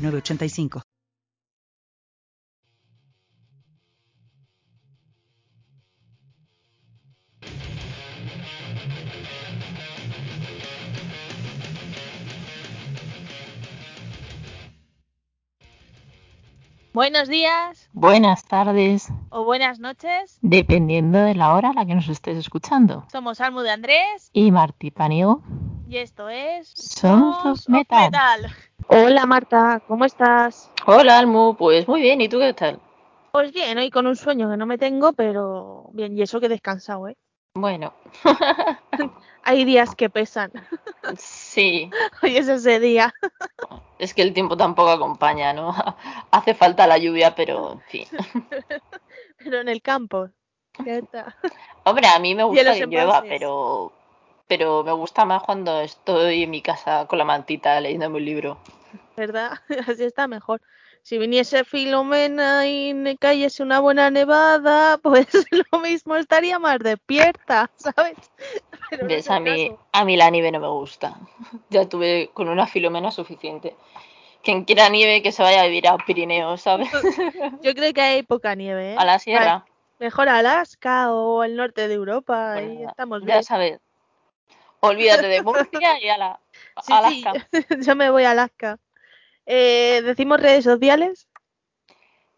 [0.00, 0.82] 985.
[16.92, 17.88] Buenos días.
[17.92, 19.12] Buenas tardes.
[19.30, 20.38] O buenas noches.
[20.42, 23.06] Dependiendo de la hora a la que nos estés escuchando.
[23.12, 24.28] Somos Almu de Andrés.
[24.32, 25.42] Y Martí Paniego.
[25.88, 26.68] Y esto es.
[26.74, 28.10] Somos Metal.
[28.10, 28.54] Metal.
[28.92, 30.68] Hola Marta, ¿cómo estás?
[30.84, 32.80] Hola Almu, pues muy bien, ¿y tú qué tal?
[33.30, 36.46] Pues bien, hoy con un sueño que no me tengo, pero bien, y eso que
[36.46, 37.16] he descansado, ¿eh?
[37.54, 37.94] Bueno.
[39.44, 40.50] Hay días que pesan.
[41.16, 41.88] Sí.
[42.24, 43.14] Hoy es ese día.
[44.00, 45.72] Es que el tiempo tampoco acompaña, ¿no?
[46.32, 48.06] Hace falta la lluvia, pero en fin.
[49.38, 50.30] Pero en el campo.
[50.84, 51.36] ¿Qué está?
[51.84, 53.92] Hombre, a mí me gusta que llueva, pero
[54.48, 58.58] pero me gusta más cuando estoy en mi casa con la mantita leyéndome un libro.
[59.20, 59.52] ¿Verdad?
[59.86, 60.62] Así está mejor.
[61.02, 65.28] Si viniese Filomena y me cayese una buena nevada, pues
[65.70, 68.16] lo mismo estaría más despierta, ¿sabes?
[68.88, 69.30] Pero ¿Ves?
[69.30, 71.18] A mí, a mí la nieve no me gusta.
[71.68, 73.76] Ya tuve con una filomena suficiente.
[74.42, 76.88] Quien quiera nieve que se vaya a vivir a Pirineos, ¿sabes?
[77.62, 78.96] Yo creo que hay poca nieve, ¿eh?
[78.98, 79.66] A la sierra.
[79.98, 83.44] Mejor Alaska o el norte de Europa, ahí nada, estamos ya bien.
[83.44, 83.80] sabes.
[84.80, 86.40] Olvídate de Murcia y a la
[86.82, 87.46] Sí, Alaska.
[87.52, 88.78] sí, yo me voy a Alaska.
[89.52, 91.26] Eh, ¿Decimos redes sociales?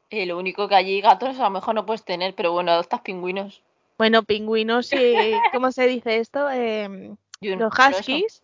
[0.09, 3.03] Eh, lo único que allí gatos a lo mejor no puedes tener, pero bueno, adoptas
[3.03, 3.61] pingüinos.
[3.99, 4.97] Bueno, pingüinos y...
[5.53, 6.49] ¿Cómo se dice esto?
[6.49, 8.43] Em, los huskies.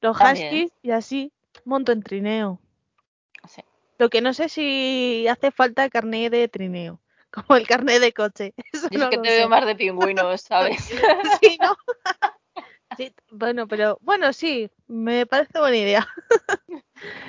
[0.00, 0.48] Los También.
[0.48, 1.32] huskies y así
[1.64, 2.58] monto en trineo.
[3.48, 3.62] sí.
[3.98, 6.98] Lo que no sé si hace falta carné de trineo,
[7.30, 8.54] como el carné de coche.
[8.72, 9.36] Eso Yo es que te sé.
[9.36, 10.82] veo más de pingüinos, ¿sabes?
[11.40, 11.76] Sí, ¿no?
[12.96, 16.08] Sí, bueno, pero bueno, sí, me parece buena idea.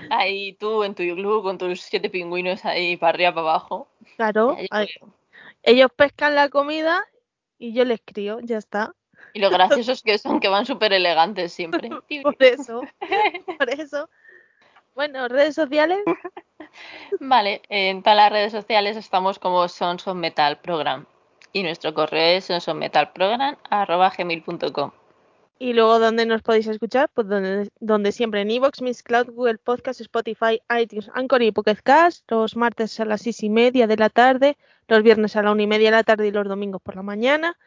[0.10, 3.88] Ahí tú en tu iglú con tus siete pingüinos ahí para arriba, para abajo.
[4.16, 4.58] Claro,
[5.64, 7.06] ellos pescan la comida
[7.58, 8.94] y yo les crío, ya está.
[9.34, 11.90] Y lo gracioso es que son que van súper elegantes siempre.
[12.24, 12.82] Por eso,
[13.58, 14.10] por eso.
[14.94, 16.04] Bueno, redes sociales,
[17.20, 21.08] Vale, en todas las redes sociales estamos como Sons of Metal Program.
[21.54, 24.92] Y nuestro correo es sonsofmetalprogram.gmail.com
[25.62, 29.60] y luego donde nos podéis escuchar, pues donde, donde siempre en Evox, Miss Cloud, Google
[29.60, 33.96] Podcast, Spotify, iTunes, Anchor y Pocket Cast, los martes a las seis y media de
[33.96, 34.58] la tarde,
[34.88, 37.04] los viernes a la una y media de la tarde y los domingos por la
[37.04, 37.60] mañana.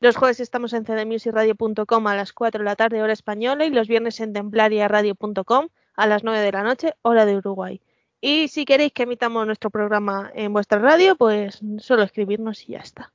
[0.00, 3.86] Los jueves estamos en cdmusicradio.com a las 4 de la tarde, hora española, y los
[3.86, 7.82] viernes en templariaradio.com a las 9 de la noche, hora de Uruguay.
[8.18, 12.78] Y si queréis que emitamos nuestro programa en vuestra radio, pues solo escribirnos y ya
[12.78, 13.12] está.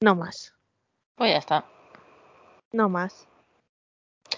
[0.00, 0.56] No más,
[1.14, 1.77] Pues ya está.
[2.72, 3.26] No más.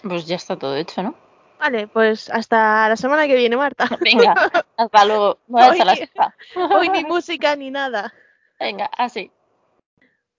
[0.03, 1.15] Pues ya está todo hecho, ¿no?
[1.59, 3.87] Vale, pues hasta la semana que viene, Marta.
[4.01, 4.35] Venga,
[4.77, 5.39] hasta luego.
[5.49, 6.35] La.
[6.77, 8.13] Hoy ni música ni nada.
[8.59, 9.31] Venga, así.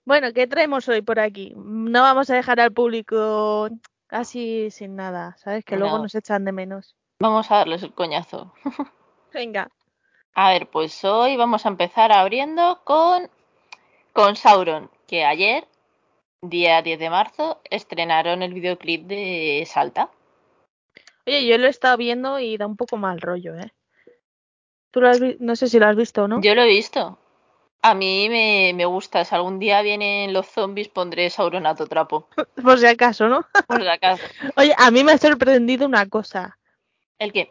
[0.04, 1.52] Bueno, ¿qué traemos hoy por aquí?
[1.56, 3.68] No vamos a dejar al público
[4.08, 5.64] casi sin nada, ¿sabes?
[5.64, 6.02] Que luego No.
[6.02, 6.96] nos echan de menos.
[7.20, 8.52] Vamos a darles el coñazo.
[9.32, 9.70] Venga,
[10.34, 13.30] A ver, pues hoy vamos a empezar abriendo con,
[14.12, 15.68] con Sauron, que ayer,
[16.46, 20.10] día 10 de marzo, estrenaron el videoclip de Salta.
[21.26, 23.72] oye, yo lo he estado viendo y da un poco mal rollo, ¿eh?
[24.90, 26.42] Tú lo has vi- no sé si lo has visto o no.
[26.42, 27.18] Yo lo he visto.
[27.80, 29.24] A mí me, me gusta.
[29.24, 32.28] Si algún día vienen los zombies, pondré Sauron a tu trapo.
[32.62, 33.46] Por si acaso, ¿no?
[33.66, 34.22] Por si acaso.
[34.56, 36.58] Oye, a mí me ha sorprendido una cosa,
[37.18, 37.50] ¿El qué?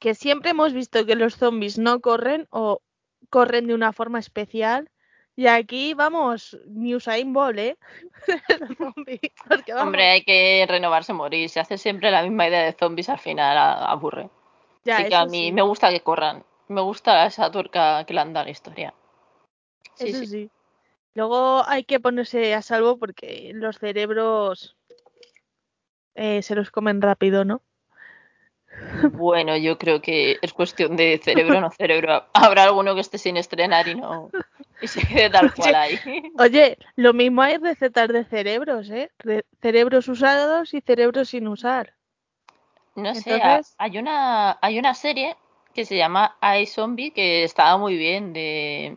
[0.00, 2.82] que siempre hemos visto que los zombies no corren o
[3.30, 4.90] corren de una forma especial.
[5.38, 7.76] Y aquí, vamos, ni Usain Bolt, ¿eh?
[8.78, 9.20] Zombies,
[9.78, 11.50] Hombre, hay que renovarse, morir.
[11.50, 14.30] Si hace siempre la misma idea de zombies, al final aburre.
[14.82, 15.52] ya, Así que a mí sí.
[15.52, 16.42] me gusta que corran.
[16.68, 18.94] Me gusta esa tuerca que le han dado la historia.
[19.94, 20.26] Sí, Eso sí.
[20.26, 20.50] sí.
[21.14, 24.76] Luego hay que ponerse a salvo porque los cerebros
[26.14, 27.62] eh, se los comen rápido, ¿no?
[29.12, 32.24] Bueno, yo creo que es cuestión de cerebro no cerebro.
[32.32, 34.30] Habrá alguno que esté sin estrenar y no
[34.80, 35.98] y se quede tal cual ahí.
[36.38, 39.10] Oye, lo mismo hay recetas de cerebros, ¿eh?
[39.18, 41.94] Re- cerebros usados y cerebros sin usar.
[42.94, 45.36] No sé, Entonces- hay una hay una serie
[45.74, 48.96] que se llama I Zombie, que estaba muy bien, de,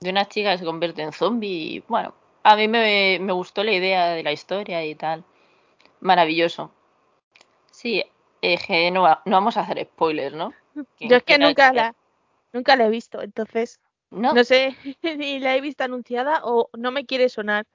[0.00, 1.48] de una chica que se convierte en zombie.
[1.76, 5.22] Y, bueno, a mí me, me gustó la idea de la historia y tal.
[6.00, 6.70] Maravilloso.
[7.70, 8.02] Sí,
[8.66, 10.52] que no, va- no vamos a hacer spoilers, ¿no?
[10.96, 11.94] Quien Yo es que nunca ver- la,
[12.52, 13.80] nunca la he visto, entonces
[14.10, 14.32] ¿No?
[14.32, 17.66] no sé si la he visto anunciada o no me quiere sonar.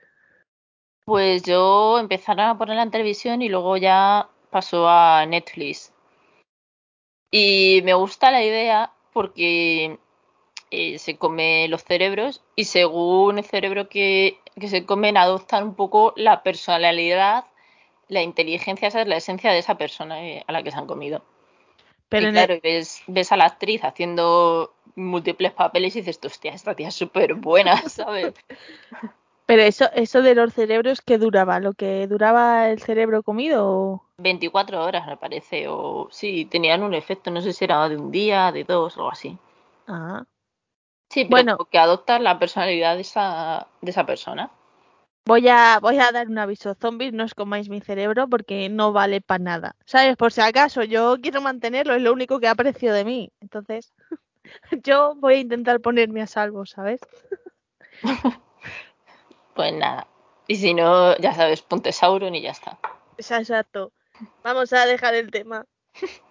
[1.05, 5.91] Pues yo empezaron a ponerla en televisión y luego ya pasó a Netflix.
[7.31, 9.97] Y me gusta la idea porque
[10.71, 15.75] eh, se come los cerebros y según el cerebro que, que se comen adoptan un
[15.75, 17.45] poco la personalidad,
[18.09, 20.87] la inteligencia, esa es la esencia de esa persona eh, a la que se han
[20.87, 21.23] comido.
[22.09, 26.53] Pero y el- claro, ves, ves a la actriz haciendo múltiples papeles y dices, hostia,
[26.53, 28.33] esta tía es súper buena, ¿sabes?
[29.45, 31.59] pero eso, eso de los cerebros, ¿qué duraba?
[31.59, 33.67] ¿Lo que duraba el cerebro comido?
[33.67, 37.97] o- 24 horas me parece, o sí, tenían un efecto, no sé si era de
[37.97, 39.37] un día, de dos, o algo así.
[39.87, 40.23] Ah,
[41.09, 41.57] Sí, pero Bueno.
[41.71, 44.51] que adoptas la personalidad de esa, de esa persona.
[45.25, 46.75] Voy a, voy a dar un aviso.
[46.75, 49.75] Zombies, no os comáis mi cerebro porque no vale para nada.
[49.85, 50.17] ¿Sabes?
[50.17, 53.31] Por si acaso, yo quiero mantenerlo, es lo único que aprecio de mí.
[53.39, 53.93] Entonces,
[54.83, 57.01] yo voy a intentar ponerme a salvo, ¿sabes?
[59.55, 60.07] Pues nada.
[60.47, 62.79] Y si no, ya sabes, ponte Sauron y ya está.
[63.17, 63.91] Es Exacto.
[64.41, 65.65] Vamos a dejar el tema.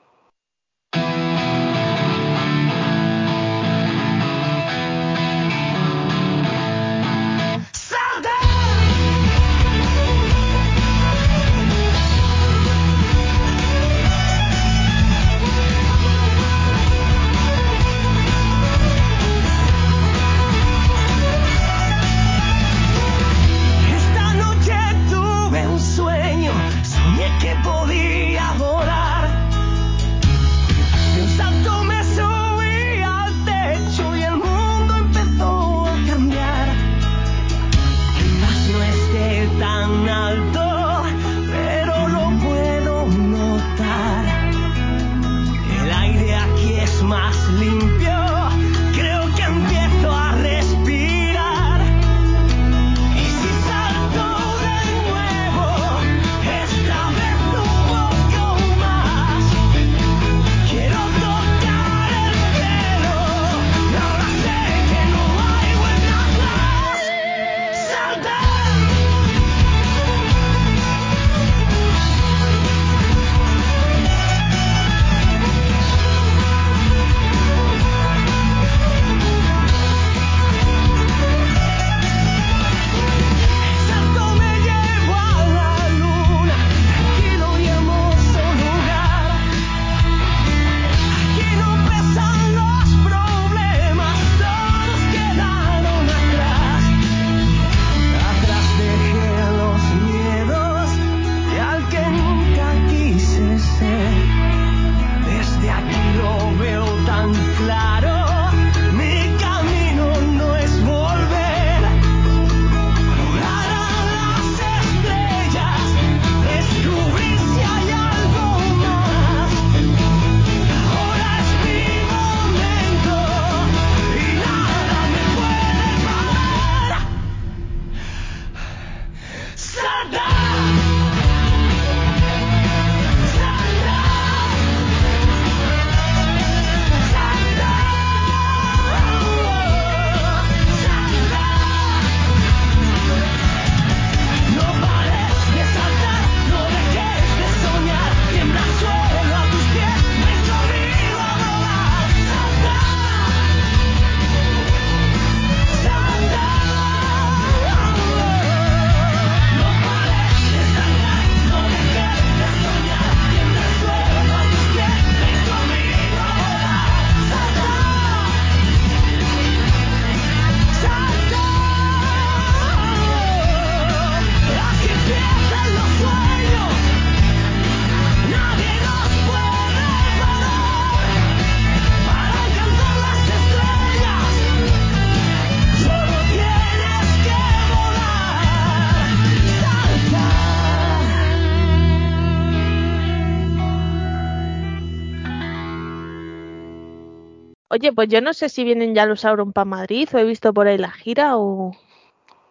[197.78, 200.52] Oye, pues yo no sé si vienen ya los Sauron para Madrid o he visto
[200.52, 201.76] por ahí la gira o...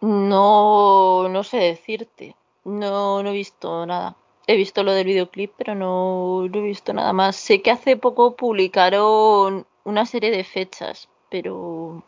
[0.00, 2.34] No, no sé decirte.
[2.64, 4.16] No, no he visto nada.
[4.46, 7.36] he visto lo del videoclip, pero no, no he visto nada más.
[7.36, 12.02] Sé que hace poco publicaron una serie de fechas, pero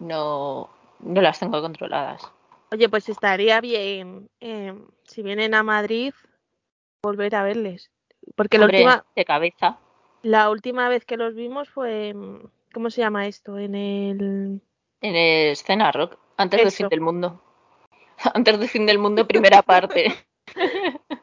[0.00, 2.28] no, no las tengo controladas.
[2.72, 4.74] Oye, pues estaría bien, eh,
[5.04, 6.12] si vienen a Madrid,
[7.00, 7.92] volver a verles.
[8.34, 9.78] Porque la Hombre, última, de cabeza.
[10.24, 13.58] La última vez que los vimos fue, en- ¿cómo se llama esto?
[13.58, 14.60] En el...
[15.00, 16.76] En escena rock, antes del Eso.
[16.78, 17.40] fin del mundo.
[18.34, 20.12] Antes del fin del mundo, primera parte.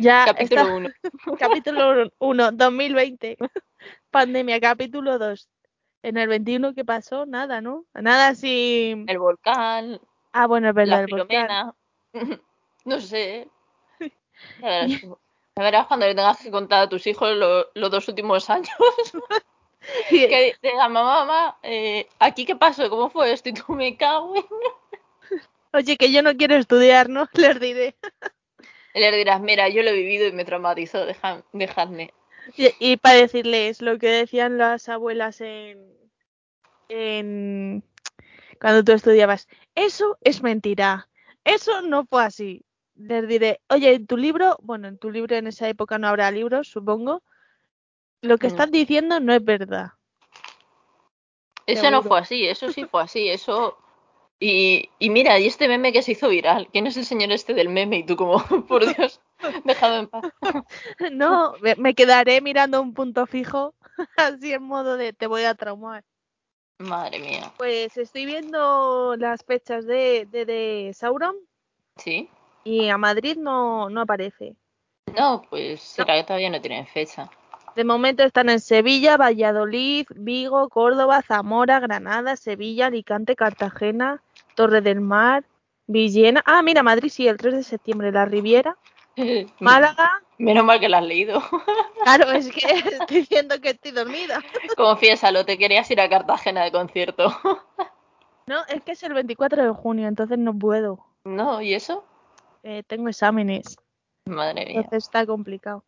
[0.00, 0.88] Ya capítulo está- 1.
[1.40, 3.36] capítulo 1, 2020.
[4.12, 5.48] Pandemia, capítulo 2.
[6.04, 7.26] En el 21, ¿qué pasó?
[7.26, 7.84] Nada, ¿no?
[7.94, 8.94] Nada así...
[9.08, 11.72] El volcán, Ah, bueno, es verdad, la el volcán.
[12.84, 13.48] No sé.
[15.58, 18.68] Ya verás cuando le tengas que contar a tus hijos lo- los dos últimos años.
[20.10, 22.88] que digan, mamá, mamá, eh, ¿aquí qué pasó?
[22.88, 23.48] ¿Cómo fue esto?
[23.48, 24.44] Y tú me cago en...
[25.72, 27.28] Oye, que yo no quiero estudiar, ¿no?
[27.34, 27.96] Les diré.
[28.94, 32.14] Y le dirás, mira, yo lo he vivido y me traumatizó, deja- dejadme.
[32.56, 35.92] Y, y para decirles lo que decían las abuelas en,
[36.88, 37.82] en
[38.60, 41.08] cuando tú estudiabas, eso es mentira,
[41.44, 42.64] eso no fue así.
[42.98, 46.30] Les diré, oye, en tu libro, bueno, en tu libro en esa época no habrá
[46.32, 47.22] libros, supongo,
[48.22, 48.52] lo que No.
[48.52, 49.92] están diciendo no es verdad.
[51.64, 53.78] Eso no fue así, eso sí fue así, eso...
[54.40, 57.54] Y, y mira, y este meme que se hizo viral, ¿quién es el señor este
[57.54, 57.98] del meme?
[57.98, 58.38] Y tú como,
[58.68, 59.20] por Dios,
[59.64, 60.24] dejado en paz.
[61.12, 63.74] No, me, me quedaré mirando un punto fijo,
[64.16, 66.04] así en modo de te voy a traumar.
[66.78, 67.52] Madre mía.
[67.56, 71.34] Pues estoy viendo las fechas de, de, de Sauron
[71.96, 72.30] ¿Sí?
[72.64, 74.56] Y a Madrid no, no aparece.
[75.16, 77.30] No, pues será que todavía no tienen fecha.
[77.74, 84.22] De momento están en Sevilla, Valladolid, Vigo, Córdoba, Zamora, Granada, Sevilla, Alicante, Cartagena,
[84.54, 85.44] Torre del Mar,
[85.86, 86.42] Villena.
[86.44, 88.76] Ah, mira, Madrid sí, el 3 de septiembre, La Riviera,
[89.60, 90.10] Málaga.
[90.38, 91.42] Menos mal que lo has leído.
[92.04, 92.60] Claro, es que
[93.00, 94.40] estoy viendo que estoy dormida.
[94.76, 97.28] Confiésalo, te querías ir a Cartagena de concierto.
[98.46, 101.04] No, es que es el 24 de junio, entonces no puedo.
[101.24, 102.04] No, ¿y eso?
[102.62, 103.76] Eh, tengo exámenes,
[104.24, 104.80] Madre mía.
[104.80, 105.84] entonces está complicado.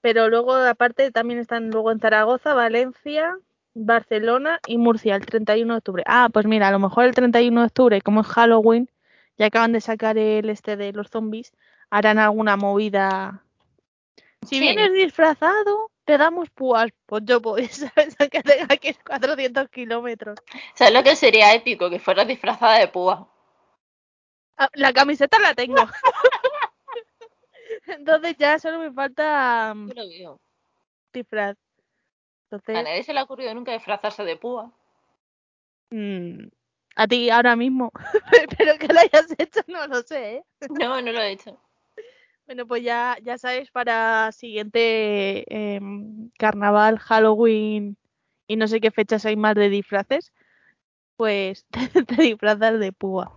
[0.00, 3.36] Pero luego, aparte, también están luego en Zaragoza, Valencia,
[3.74, 6.02] Barcelona y Murcia el 31 de octubre.
[6.06, 8.90] Ah, pues mira, a lo mejor el 31 de octubre, como es Halloween,
[9.38, 11.52] ya acaban de sacar el este de los zombies,
[11.90, 13.42] harán alguna movida.
[14.42, 14.60] Si Sí.
[14.60, 16.90] vienes disfrazado, te damos púas.
[17.06, 18.16] Pues yo voy, ¿sabes?
[18.18, 20.36] Aunque tenga que ir 400 kilómetros.
[20.74, 21.88] ¿Sabes lo que sería épico?
[21.90, 23.28] Que fueras disfrazada de púa.
[24.56, 25.76] Ah, La camiseta la tengo.
[27.86, 30.40] Entonces ya solo me falta Yo lo veo.
[31.12, 31.56] disfraz.
[32.68, 34.70] A nadie se le ha ocurrido nunca disfrazarse de púa.
[35.90, 36.48] mm,
[36.96, 37.92] a ti ahora mismo.
[38.58, 40.44] Pero que lo hayas hecho, no lo sé, ¿eh?
[40.70, 41.58] No, no lo he hecho.
[42.46, 45.44] Bueno, pues ya, ya sabes, para siguiente
[45.76, 47.96] em, carnaval, Halloween
[48.46, 50.32] y no sé qué fechas hay más de disfraces,
[51.16, 53.36] pues te, te disfrazas de púa.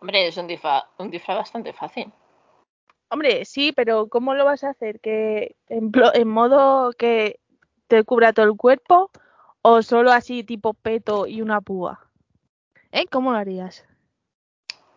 [0.00, 2.12] Hombre, es un disfraz, un disfraz bastante fácil.
[3.08, 5.00] Hombre, sí, pero ¿cómo lo vas a hacer?
[5.00, 7.38] ¿Que en, en modo que
[7.86, 9.10] te cubra todo el cuerpo
[9.62, 12.00] o solo así tipo peto y una púa?
[12.92, 13.06] ¿Eh?
[13.06, 13.86] ¿Cómo lo harías?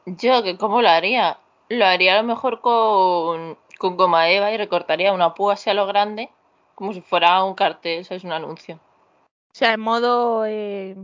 [0.06, 1.40] Yo, que ¿cómo lo haría?
[1.70, 5.76] Lo haría a lo mejor con, con goma eva y recortaría una púa así a
[5.76, 6.30] lo grande,
[6.74, 8.76] como si fuera un cartel, es un anuncio.
[8.76, 10.46] O sea, en modo...
[10.46, 10.96] eh,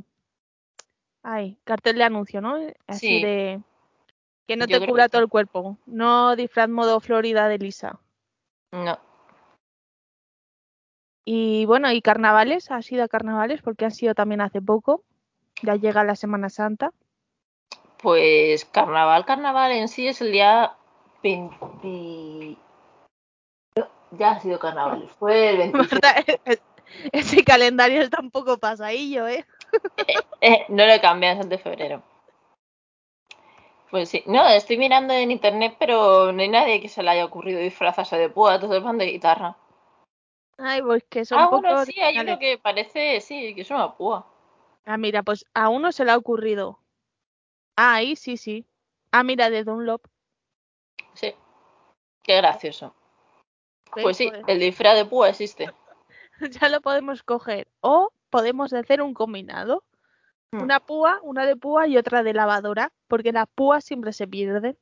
[1.22, 2.56] Ay, cartel de anuncio, ¿no?
[2.88, 3.24] Así Sí.
[3.24, 3.62] de...
[4.48, 5.78] Que no Yo te cubra todo el cuerpo.
[5.86, 8.00] No disfraz modo Florida de Lisa.
[8.72, 9.00] No.
[11.26, 13.62] Y bueno, y carnavales, ¿has ido a carnavales?
[13.64, 15.04] Porque han sido también hace poco.
[15.64, 16.92] Ya llega la Semana Santa.
[18.02, 20.76] Pues carnaval, carnaval en sí es el día
[21.24, 22.58] 20...
[24.12, 25.96] Ya ha sido carnaval, fue el 27.
[25.96, 26.24] Marta,
[27.12, 29.46] ese calendario está un poco pasadillo, ¿eh?
[30.42, 32.04] Eh, no lo cambias antes de febrero.
[33.92, 37.26] Pues sí, no, estoy mirando en internet, pero no hay nadie que se le haya
[37.26, 39.58] ocurrido disfrazarse de púa, todos van de guitarra.
[40.58, 43.72] Ay, pues que son Ah, poco bueno, sí, hay uno que parece, sí, que es
[43.72, 44.26] una púa.
[44.86, 46.80] Ah, mira, pues a uno se le ha ocurrido.
[47.76, 48.66] Ah, ahí sí, sí.
[49.12, 50.08] Ah, mira, de Dunlop.
[51.14, 51.34] Sí,
[52.24, 52.94] qué gracioso.
[53.92, 55.72] Pues sí, Pues el disfraz de púa existe.
[56.62, 57.68] ya lo podemos coger.
[57.82, 59.84] O podemos hacer un combinado.
[60.52, 60.62] Hmm.
[60.62, 62.92] Una púa, una de púa y otra de lavadora.
[63.08, 64.78] Porque las púas siempre se pierden.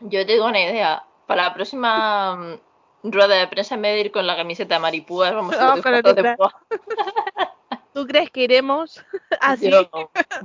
[0.00, 1.04] Yo te digo una idea.
[1.26, 4.80] Para la próxima mm, rueda de prensa, en vez de ir con la camiseta de
[4.80, 6.54] maripúas, vamos a ir el disfrazados de púa.
[7.96, 9.02] ¿Tú crees que iremos
[9.40, 9.70] así?
[9.70, 9.88] Yo,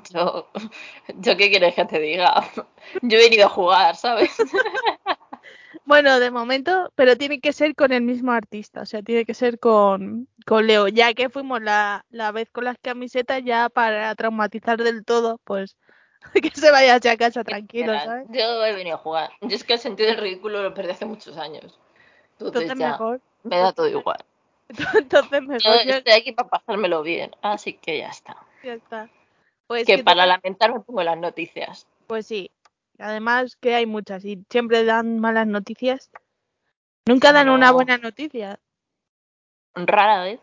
[0.10, 0.48] yo,
[1.16, 2.50] yo, ¿qué quieres que te diga?
[3.02, 4.32] Yo he venido a jugar, ¿sabes?
[5.84, 9.34] Bueno, de momento, pero tiene que ser con el mismo artista, o sea, tiene que
[9.34, 14.14] ser con, con Leo, ya que fuimos la, la vez con las camisetas ya para
[14.16, 15.78] traumatizar del todo, pues
[16.44, 18.28] que se vaya hacia casa tranquilo, ¿sabes?
[18.32, 19.30] Yo he venido a jugar.
[19.40, 21.80] Yo es que el sentido del ridículo lo perdí hace muchos años.
[22.34, 24.26] Entonces, Entonces ya mejor, me da todo igual.
[24.94, 28.36] entonces mejor, yo- estoy aquí para pasármelo bien, así que ya está.
[28.62, 29.10] ya está.
[29.68, 31.88] Pues que que para te- lamentar me pongo las noticias.
[32.08, 32.52] Pues sí.
[33.00, 36.12] Además que hay muchas y siempre dan malas noticias.
[37.06, 38.60] Nunca dan una buena noticia.
[39.76, 40.40] Rara vez.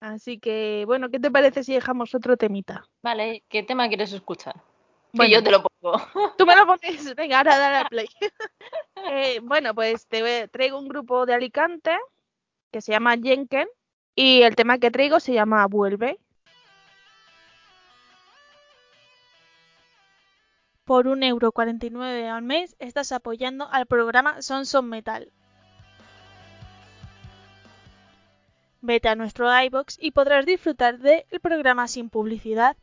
[0.00, 2.84] Así que, bueno, ¿qué te parece si dejamos otro temita?
[3.02, 4.54] Vale, ¿qué tema quieres escuchar?
[5.12, 5.28] Bueno.
[5.28, 6.00] Que yo te lo pongo.
[6.38, 7.14] Tú me lo pones.
[7.14, 8.08] Venga, ahora dale a play.
[9.10, 11.96] Eh, bueno, pues te traigo un grupo de Alicante
[12.70, 13.66] que se llama Jenken
[14.14, 16.18] y el tema que traigo se llama Vuelve.
[20.84, 25.32] Por un euro 49 al mes estás apoyando al programa Son Son Metal.
[28.82, 32.76] Vete a nuestro iBox y podrás disfrutar del programa sin publicidad,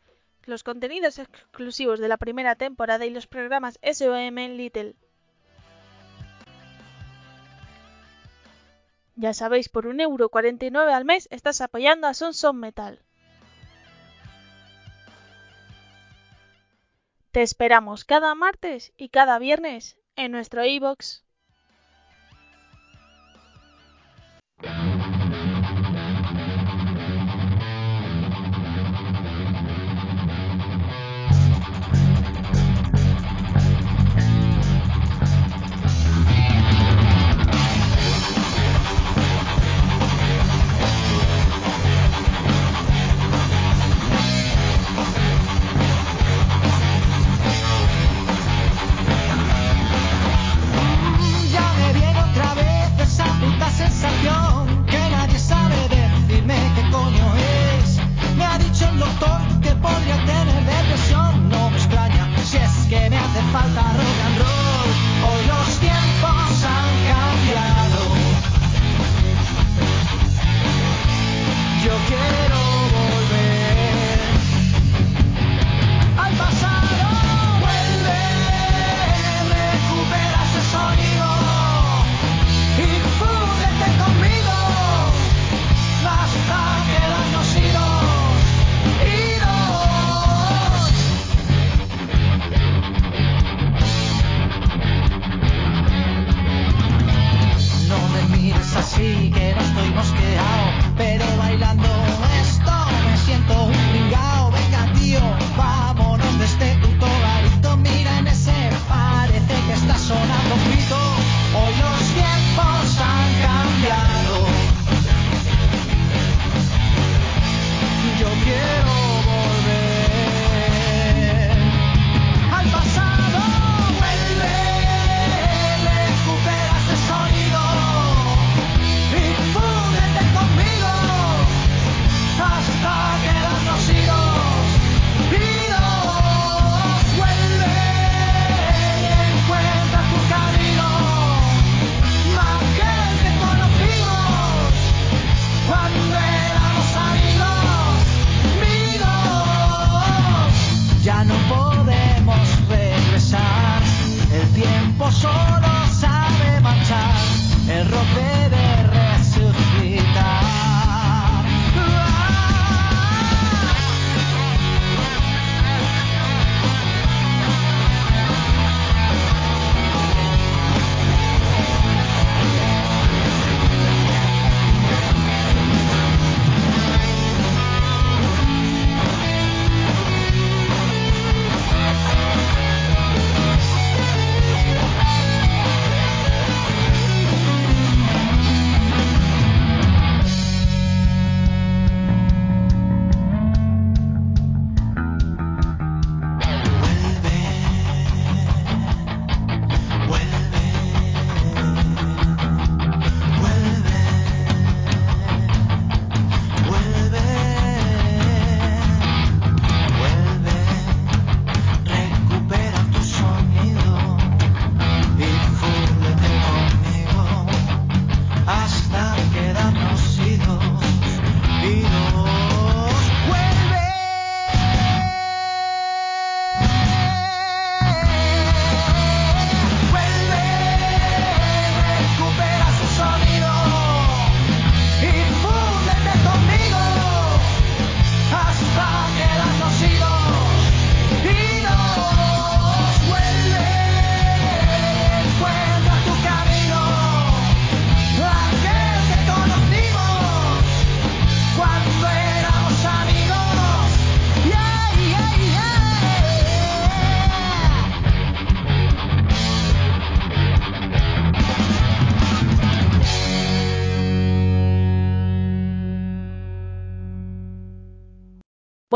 [0.43, 4.95] los contenidos exclusivos de la primera temporada y los programas SOM Little.
[9.15, 13.01] Ya sabéis, por un euro 49 al mes estás apoyando a Son Son Metal.
[17.31, 21.26] Te esperamos cada martes y cada viernes en nuestro iBox.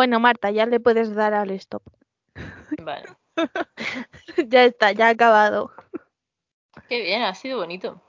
[0.01, 1.83] Bueno, Marta, ya le puedes dar al stop.
[2.81, 3.05] Vale.
[4.47, 5.71] ya está, ya ha acabado.
[6.89, 8.01] Qué bien, ha sido bonito.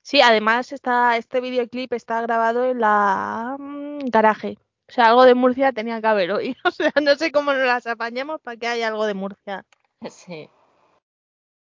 [0.00, 4.58] Sí, además está, este videoclip está grabado en la mm, garaje.
[4.88, 6.56] O sea, algo de Murcia tenía que haber hoy.
[6.64, 9.64] O sea, no sé cómo nos las apañamos para que haya algo de Murcia.
[10.10, 10.50] Sí.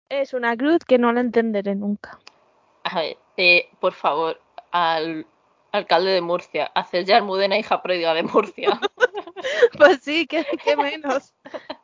[0.09, 2.21] Es una cruz que no la entenderé nunca.
[2.85, 4.41] A ver, eh, por favor,
[4.71, 5.27] al
[5.73, 8.81] alcalde de Murcia, hacer ya Almudena hija pródiga de Murcia,
[9.79, 11.35] Pues sí, que, que menos.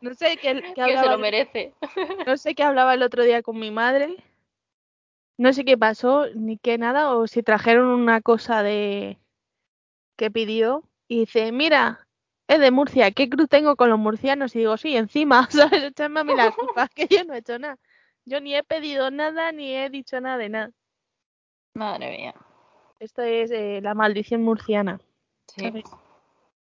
[0.01, 1.75] No sé qué, qué que se lo merece.
[2.27, 4.17] no sé qué hablaba el otro día con mi madre.
[5.37, 9.19] No sé qué pasó, ni qué nada, o si trajeron una cosa de
[10.17, 12.07] que pidió y dice, mira,
[12.47, 14.55] es de Murcia, ¿qué cruz tengo con los murcianos?
[14.55, 15.83] Y digo, sí, encima, ¿sabes?
[15.83, 17.79] Echarme a mí la culpa, que yo no he hecho nada.
[18.25, 20.71] Yo ni he pedido nada, ni he dicho nada de nada.
[21.75, 22.35] Madre mía.
[23.05, 24.99] Esto es eh, la maldición murciana,
[25.55, 25.61] Sí.
[25.67, 25.85] ¿sabes?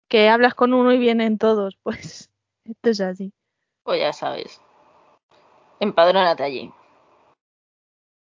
[0.08, 2.32] Que hablas con uno y vienen todos, pues
[2.64, 3.32] esto es así.
[3.84, 4.60] Pues ya sabes.
[5.80, 6.72] Empadrónate allí.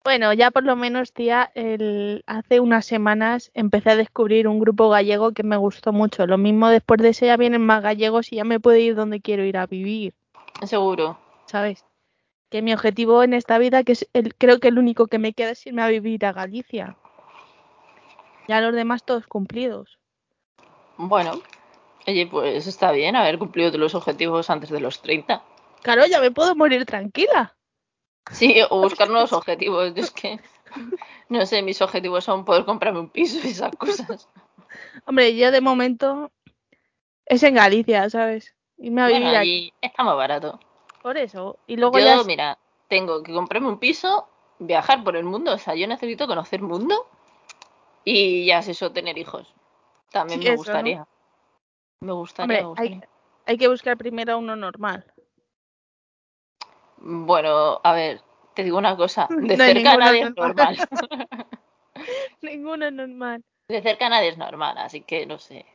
[0.04, 2.24] Bueno, ya por lo menos, tía, el...
[2.26, 6.26] hace unas semanas empecé a descubrir un grupo gallego que me gustó mucho.
[6.26, 9.22] Lo mismo después de ese ya vienen más gallegos y ya me puedo ir donde
[9.22, 10.14] quiero ir a vivir,
[10.64, 11.20] Seguro.
[11.46, 11.86] ¿sabes?
[12.50, 15.34] Que mi objetivo en esta vida, que es el, creo que el único que me
[15.34, 16.98] queda es irme a vivir a Galicia.
[18.48, 19.98] Ya los demás todos cumplidos.
[20.98, 21.42] Bueno,
[22.08, 25.44] oye, pues está bien haber cumplido todos los objetivos antes de los 30.
[25.82, 27.56] Claro, ya me puedo morir tranquila.
[28.32, 29.94] Sí, o buscar nuevos objetivos.
[29.94, 30.40] Yo es que,
[31.30, 34.28] no sé, mis objetivos son poder comprarme un piso y esas cosas.
[35.06, 36.32] Hombre, yo de momento
[37.26, 38.56] es en Galicia, ¿sabes?
[38.78, 39.48] Irme a Bueno, vivir aquí.
[39.50, 40.60] allí está más barato.
[41.02, 41.60] Por eso.
[41.68, 42.24] Y luego Yo, ya...
[42.24, 44.28] mira, tengo que comprarme un piso,
[44.60, 47.08] viajar por el mundo, o sea, yo necesito conocer el mundo
[48.06, 49.54] y ya es eso, tener hijos.
[50.12, 50.58] También Sí, me eso, ¿no?
[50.78, 51.08] gustaría.
[52.02, 53.10] Me gustaría, Hombre, me hay, gustaría.
[53.48, 55.06] hay que buscar primero uno normal.
[56.98, 58.22] Bueno, a ver,
[58.54, 60.78] te digo una cosa, de No hay cerca nadie es normal.
[60.78, 60.90] normal.
[62.42, 63.44] Ninguno normal.
[63.68, 65.66] De cerca nadie es normal, así que no sé.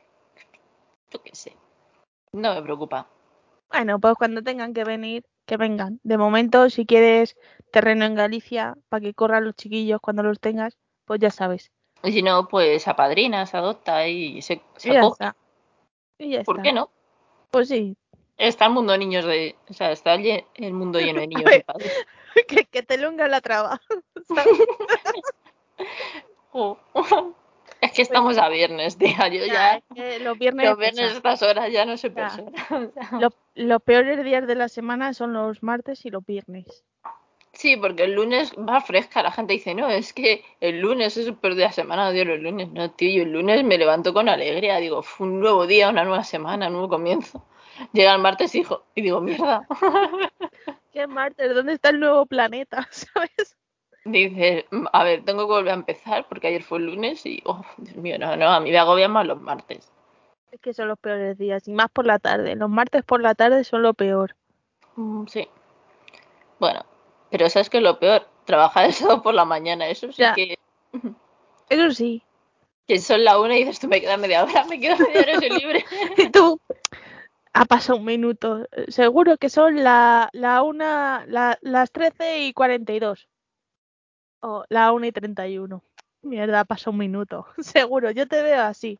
[1.11, 1.55] Yo qué sé.
[2.33, 3.07] No me preocupa.
[3.69, 5.99] Bueno, pues cuando tengan que venir, que vengan.
[6.03, 7.35] De momento, si quieres
[7.71, 11.71] terreno en Galicia para que corran los chiquillos cuando los tengas, pues ya sabes.
[12.03, 15.13] Y si no, pues apadrina, se adopta y se, se Y acoge.
[15.13, 15.35] está.
[16.17, 16.63] Y ya ¿Por está.
[16.63, 16.89] qué no?
[17.51, 17.95] Pues sí,
[18.37, 19.55] Está el mundo de niños de.
[19.69, 21.93] O sea, está el mundo lleno de niños de padres.
[22.47, 23.79] que, que te lunga la traba.
[24.27, 24.45] ¿sabes?
[26.53, 26.77] Oh.
[27.79, 29.27] Es que estamos a viernes, tía.
[29.29, 29.81] Yo Ya,
[30.19, 32.15] los viernes, Los viernes a estas horas ya no soy Ya.
[32.15, 32.51] persona.
[32.69, 36.83] O sea, Los, los peores días de la semana son los martes y los viernes.
[37.61, 39.21] Sí, porque el lunes va fresca.
[39.21, 42.07] La gente dice, no, es que el lunes es el peor día de la semana,
[42.09, 42.69] odio los lunes.
[42.71, 44.77] No, tío, yo el lunes me levanto con alegría.
[44.77, 47.45] Digo, fue un nuevo día, una nueva semana, un nuevo comienzo.
[47.93, 49.67] Llega el martes hijo, y digo, mierda.
[50.91, 51.53] ¿Qué martes?
[51.53, 52.87] ¿Dónde está el nuevo planeta?
[52.89, 53.55] ¿Sabes?
[54.05, 57.43] Dices, "Mm, a ver, tengo que volver a empezar porque ayer fue el lunes y,
[57.45, 59.91] oh, Dios mío, no, no, a mí me agobian más los martes.
[60.51, 62.55] Es que son los peores días, y más por la tarde.
[62.55, 64.35] Los martes por la tarde son lo peor.
[64.95, 65.47] Mm, Sí.
[66.59, 66.83] Bueno,
[67.31, 68.27] pero ¿sabes qué es lo peor?
[68.45, 70.33] Trabajar el sábado por la mañana, eso sí Ya.
[70.33, 70.57] que,
[71.69, 72.21] Eso sí.
[72.87, 75.39] que son la una y dices, tú me queda media hora, me queda media hora,
[75.39, 75.85] soy libre.
[76.17, 76.59] Y tú,
[77.53, 78.67] ha pasado un minuto.
[78.89, 83.27] Seguro que son la, la una, la- las 13 y 42.
[84.41, 85.83] O la 1 y 31.
[86.23, 87.45] Mierda, ha pasado un minuto.
[87.59, 88.99] Seguro, yo te veo así.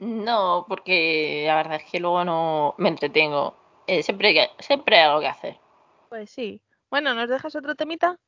[0.00, 3.56] No, porque la verdad es que luego no me entretengo.
[3.86, 5.56] Eh, siempre, que- siempre hay algo que hacer.
[6.08, 6.60] Pues sí.
[6.90, 8.18] Bueno, ¿nos dejas otro temita?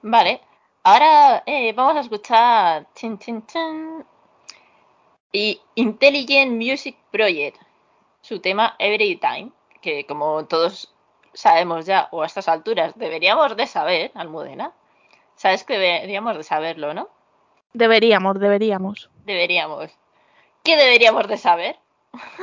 [0.00, 0.40] Vale,
[0.82, 4.04] ahora eh, vamos a escuchar chin, chin, chin,
[5.30, 7.60] y Intelligent Music Project,
[8.22, 10.94] su tema Every Time, que como todos
[11.34, 14.72] sabemos ya, o a estas alturas deberíamos de saber, Almudena,
[15.36, 17.10] sabes que deberíamos de saberlo, ¿no?
[17.74, 19.10] Deberíamos, deberíamos.
[19.26, 19.90] Deberíamos.
[20.62, 21.76] ¿Qué deberíamos de saber?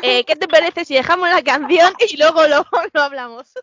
[0.01, 3.53] Eh, ¿Qué te parece si dejamos la canción y luego lo, lo hablamos?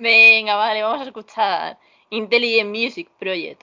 [0.00, 1.78] Venga, vale, vamos a escuchar
[2.10, 3.62] Intelligent Music Project.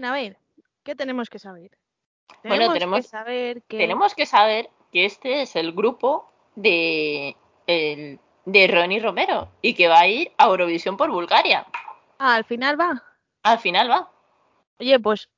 [0.00, 0.38] Bueno, a ver,
[0.82, 1.72] ¿qué tenemos que saber?
[2.42, 7.36] Bueno, que tenemos- saber que Tenemos que saber que este es el grupo de,
[7.66, 11.66] el- de Ronnie Romero y que va a ir a Eurovisión por Bulgaria.
[12.18, 13.02] Ah, al final va.
[13.42, 14.10] Al final va.
[14.78, 15.28] Oye, pues,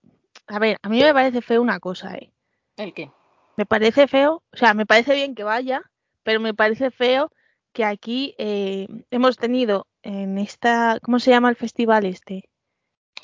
[0.47, 2.31] a ver, a mí me parece feo una cosa, ¿eh?
[2.77, 3.11] ¿El qué?
[3.57, 5.83] Me parece feo, o sea, me parece bien que vaya,
[6.23, 7.33] pero me parece feo
[7.73, 12.45] que aquí eh, hemos tenido en esta, ¿cómo se llama el festival este?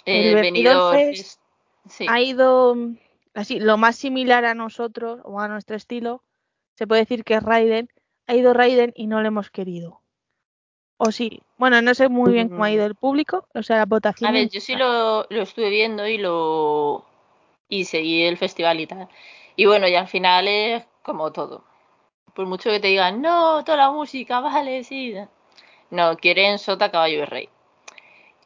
[0.08, 1.40] El Eh, Benidorm Benidorm Fest Fest.
[1.88, 2.06] Sí.
[2.08, 2.76] Ha ido
[3.34, 6.22] así, lo más similar a nosotros o a nuestro estilo,
[6.74, 7.88] se puede decir que es Raiden.
[8.26, 10.02] Ha ido Raiden y no lo hemos querido.
[10.96, 13.86] O sí, bueno, no sé muy bien cómo ha ido el público, o sea, la
[13.86, 14.28] votación.
[14.28, 17.06] A ver, yo sí lo, lo estuve viendo y lo
[17.68, 19.08] y seguí el festival y tal.
[19.54, 21.64] Y bueno, y al final es como todo.
[22.34, 25.14] Por mucho que te digan, no, toda la música, vale, sí.
[25.90, 27.48] No, quieren sota, caballo y rey.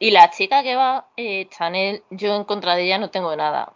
[0.03, 3.71] Y la chica que va, eh, Chanel, yo en contra de ella no tengo nada.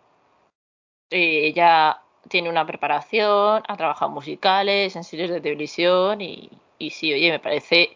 [1.09, 6.89] Eh, ella tiene una preparación, ha trabajado en musicales, en series de televisión y, y
[6.89, 7.95] sí, oye, me parece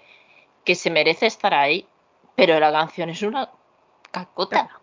[0.64, 1.86] que se merece estar ahí,
[2.34, 3.50] pero la canción es una
[4.12, 4.80] cacota,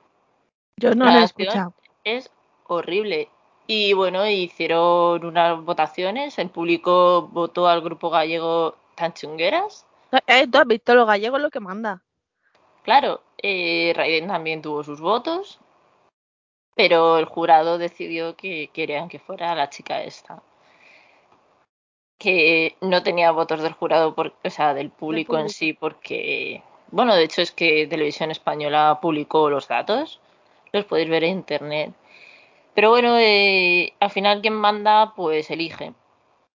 [0.77, 1.73] Yo no la he escuchado.
[2.05, 2.31] es
[2.67, 3.31] horrible.
[3.67, 9.87] Y bueno, hicieron unas votaciones, el público votó al grupo gallego Tan Chungueras.
[10.27, 12.03] Eh, ¿Tú has visto los gallegos lo que manda?
[12.88, 15.61] Claro, eh, Raiden también tuvo sus votos,
[16.74, 20.42] pero el jurado decidió que querían que fuera la chica esta.
[22.18, 27.14] Que no tenía votos del jurado, por, o sea, del público, en sí, porque, bueno,
[27.14, 30.18] de hecho es que Televisión Española publicó los datos,
[30.72, 31.92] los podéis ver en internet.
[32.72, 35.92] Pero bueno, eh, al final quien manda, pues elige.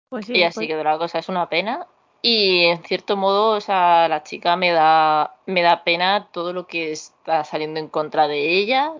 [0.08, 1.88] Pues sí, Y así pues- quedó la cosa, es una pena.
[2.22, 6.66] Y en cierto modo, o sea, la chica me da, me da pena todo lo
[6.66, 8.92] que está saliendo en contra de ella,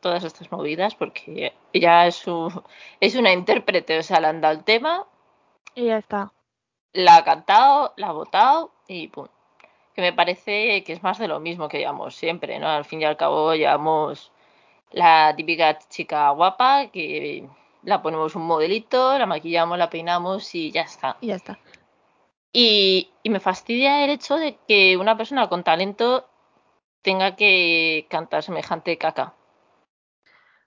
[0.00, 2.62] todas estas movidas, porque ella es, un-
[3.00, 5.06] es una intérprete, o sea, le han dado el tema,
[5.74, 6.32] y ya está.
[6.92, 9.26] la ha cantado, la ha votado y pum.
[9.94, 12.68] Que me parece que es más de lo mismo que llevamos siempre, ¿no?
[12.68, 14.30] Al fin y al cabo llevamos
[14.90, 17.46] la típica chica guapa que
[17.82, 21.16] la ponemos un modelito, la maquillamos, la peinamos y ya está.
[21.20, 21.58] Y ya está.
[22.52, 26.28] Y, y me fastidia el hecho de que una persona con talento
[27.02, 29.34] tenga que cantar semejante caca.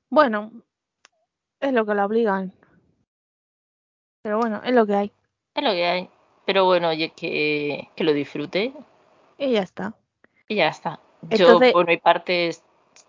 [0.10, 0.52] Bueno,
[1.60, 2.54] es lo que la obligan.
[4.22, 5.12] Pero bueno, es lo que hay.
[5.54, 6.10] Es lo que hay.
[6.46, 8.74] Pero bueno, oye, que, que lo disfrute
[9.38, 9.94] Y ya está.
[10.48, 11.00] y ya está.
[11.22, 12.52] Yo, por mi parte,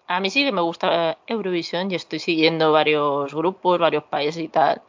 [0.07, 4.49] a mí sí que me gusta Eurovisión y estoy siguiendo varios grupos, varios países y
[4.49, 4.81] tal.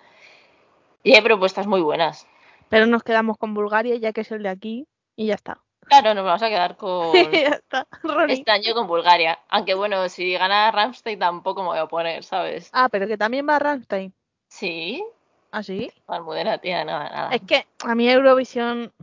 [1.03, 2.27] Y hay propuestas muy buenas.
[2.69, 4.87] Pero nos quedamos con Bulgaria ya que es el de aquí.
[5.15, 5.61] Y ya está.
[5.81, 7.87] Claro, nos vamos a quedar con ya está.
[8.27, 9.39] Este año con Bulgaria.
[9.49, 12.69] Aunque bueno, si gana Ramstein tampoco me voy a oponer, ¿sabes?
[12.73, 14.13] Ah, pero que también va Rammstein.
[14.49, 15.03] Sí,
[15.51, 15.91] ¿Ah, sí?
[16.07, 17.29] Almudena, tía, nada, nada.
[17.35, 18.93] Es que a mí Eurovisión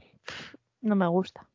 [0.81, 1.47] no me gusta.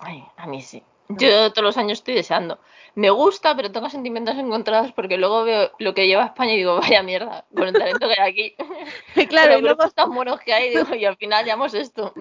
[0.00, 0.82] Ay, a mí sí.
[1.08, 2.58] Yo todos los años estoy deseando.
[2.94, 6.76] Me gusta, pero tengo sentimientos encontrados porque luego veo lo que lleva España y digo,
[6.80, 8.54] vaya mierda, con el talento que hay aquí.
[9.28, 12.12] claro, Los y luego, tan buenos que hay, digo, y al final llevamos esto.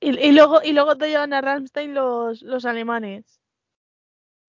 [0.00, 3.40] y, y luego, y luego te llevan a Rammstein los, los alemanes.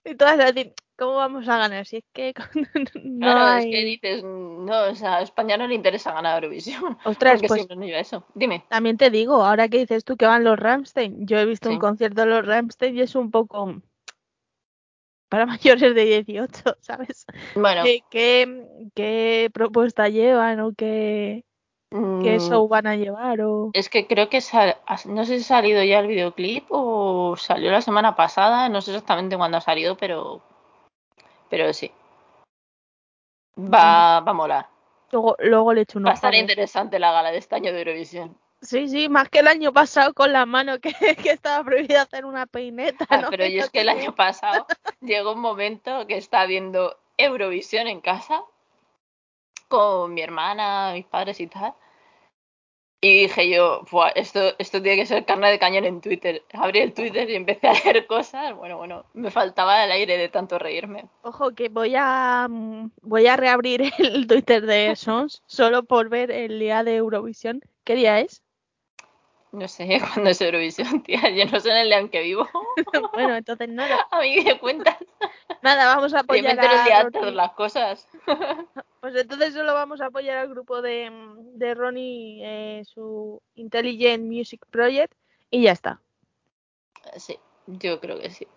[0.06, 1.86] Y todas las decir, ¿cómo vamos a ganar?
[1.86, 2.34] Si es que
[3.04, 3.66] no Claro, hay...
[3.66, 6.98] es que dices, no, o sea, a España no le interesa ganar Eurovisión.
[7.06, 8.26] Ostras, pues no, eso.
[8.34, 8.66] Dime.
[8.70, 11.74] también te digo, ahora que dices tú que van los Rammstein, yo he visto Sí.
[11.76, 13.82] un concierto de los Rammstein y es un poco
[15.30, 17.26] para mayores de 18, ¿sabes?
[17.56, 21.44] Bueno, ¿Qué, qué, qué propuesta llevan o qué,
[21.92, 23.42] qué mm, show van a llevar?
[23.42, 23.72] O...
[23.74, 27.72] es que creo que sal- no sé si ha salido ya el videoclip o salió
[27.72, 30.42] la semana pasada, no sé exactamente cuándo ha salido, pero
[31.50, 31.92] pero sí.
[33.58, 34.68] Va, va a molar.
[35.12, 37.80] Luego, luego le echo un Va a estar interesante la gala de este año de
[37.80, 38.38] Eurovisión.
[38.62, 42.26] Sí, sí, más que el año pasado con la mano que, que estaba prohibido hacer
[42.26, 43.06] una peineta.
[43.10, 43.30] Ah, ¿no?
[43.30, 44.66] pero yo es que el año pasado
[45.02, 48.44] llegó un momento que estaba viendo Eurovisión en casa
[49.70, 51.74] con mi hermana, mis padres y tal.
[53.02, 56.44] Y dije yo, "Buah, esto, esto tiene que ser carne de cañón en Twitter.
[56.52, 58.54] Abrí el Twitter y empecé a leer cosas.
[58.58, 61.06] Bueno, bueno, me faltaba el aire de tanto reírme.
[61.22, 66.60] Ojo, que voy a voy a reabrir el Twitter de Sons solo por ver el
[66.60, 67.62] día de Eurovisión.
[67.86, 68.44] ¿Qué día es?
[69.52, 71.30] No sé cuándo es Eurovisión, tía.
[71.30, 72.48] Yo no sé en el día en que vivo.
[73.14, 74.08] bueno, entonces nada.
[74.12, 74.98] A mí me cuentas.
[75.62, 77.32] Nada, vamos a Yo me apoyar el día a de Ronnie.
[77.36, 78.08] las cosas.
[79.02, 81.12] Pues entonces solo vamos a apoyar al grupo de,
[81.54, 85.14] de Ronnie, eh, su Intelligent Music Project,
[85.50, 86.00] y ya está.
[87.18, 88.48] Sí, yo creo que sí.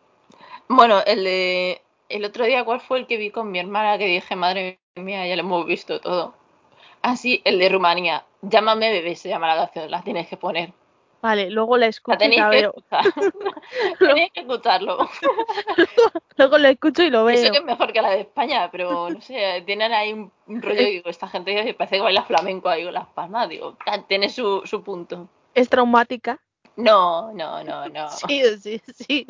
[0.68, 3.96] Bueno, el de el otro día, ¿cuál fue el que vi con mi hermana?
[3.96, 6.34] Que dije, madre mía, ya lo hemos visto todo.
[7.00, 8.26] Así, el de Rumanía.
[8.42, 10.72] Llámame bebé, se llama la canción, la tienes que poner.
[11.22, 12.74] Vale, luego la La escucho y tenéis la que veo.
[12.76, 13.04] escuchar.
[14.00, 15.08] tenéis que escucharlo.
[16.36, 17.52] Luego la escucho y lo Eso veo.
[17.52, 20.80] que es mejor que la de España, pero no sé, tienen ahí un, un rollo,
[20.84, 23.76] digo, esta gente parece que baila flamenco ahí con las palmas, digo,
[24.08, 25.28] tiene su, su punto.
[25.54, 26.40] Es traumática.
[26.74, 28.08] No, no, no, no.
[28.28, 29.26] Sí, sí, sí.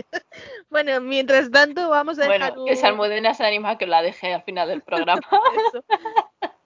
[0.70, 4.00] Bueno, mientras tanto vamos a dejar bueno, que un- Salmudena se anima a que la
[4.00, 5.20] deje al final del programa.
[5.68, 5.84] Eso.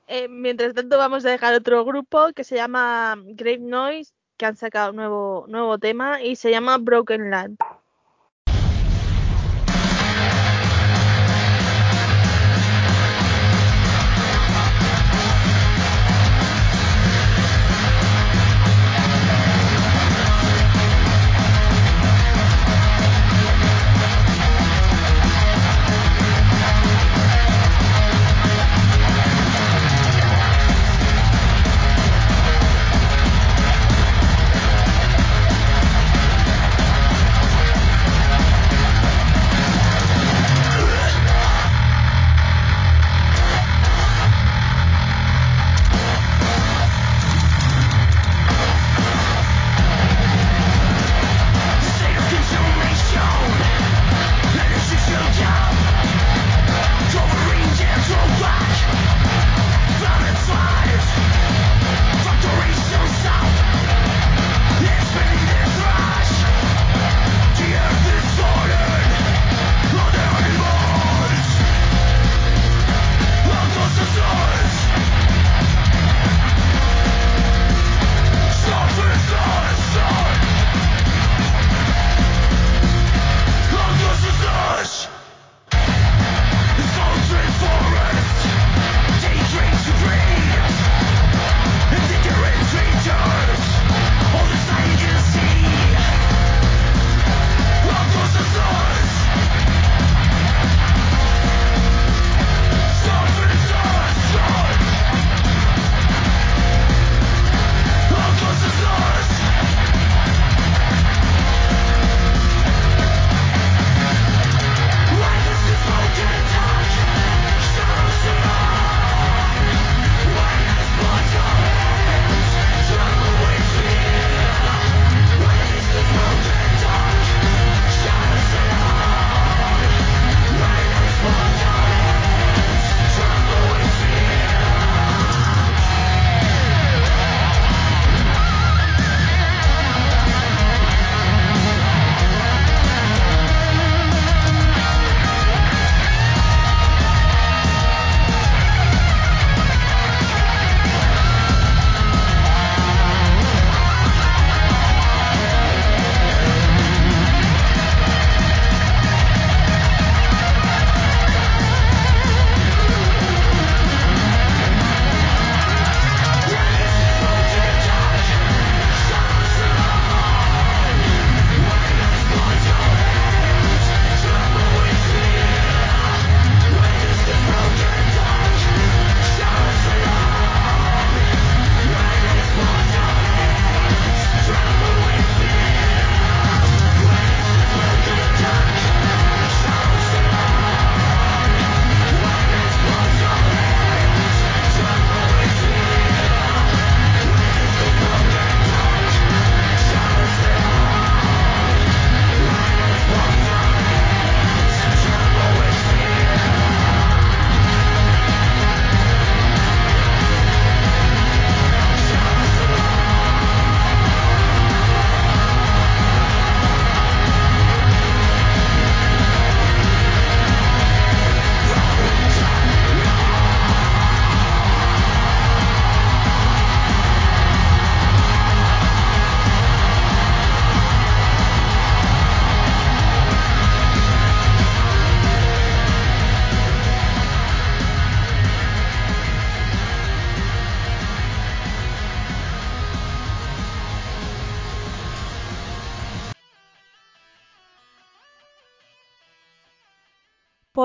[0.08, 4.56] Eh, mientras tanto vamos a dejar otro grupo que se llama Grave Noise, que han
[4.56, 7.58] sacado nuevo, nuevo tema y se llama Broken Land.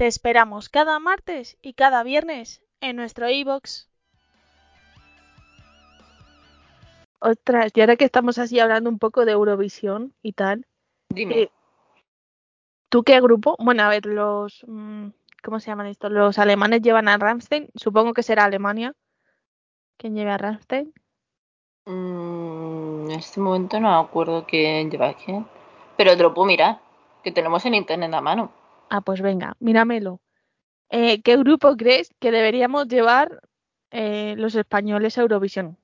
[0.00, 3.90] Te esperamos cada martes y cada viernes en nuestro iBox.
[7.18, 10.66] Ostras, y ahora que estamos así hablando un poco de Eurovisión y tal,
[11.10, 11.42] Dime.
[11.42, 11.50] eh,
[12.88, 13.56] ¿tú qué grupo?
[13.58, 14.64] Bueno, a ver, los.
[14.66, 15.08] mm,
[15.42, 16.10] ¿Cómo se llaman estos?
[16.10, 17.68] Los alemanes llevan a Rammstein.
[17.74, 18.94] Supongo que será Alemania.
[19.98, 20.94] ¿Quién lleva a Rammstein?
[21.84, 25.46] Mm, en este momento no me acuerdo quién lleva a quién.
[25.98, 26.80] Pero te lo puedo mirar,
[27.22, 28.59] que tenemos en internet a mano.
[28.90, 30.20] Ah, pues venga, míramelo.
[30.90, 33.40] Eh, ¿Qué grupo crees que deberíamos llevar
[33.92, 35.78] eh, los españoles a Eurovisión?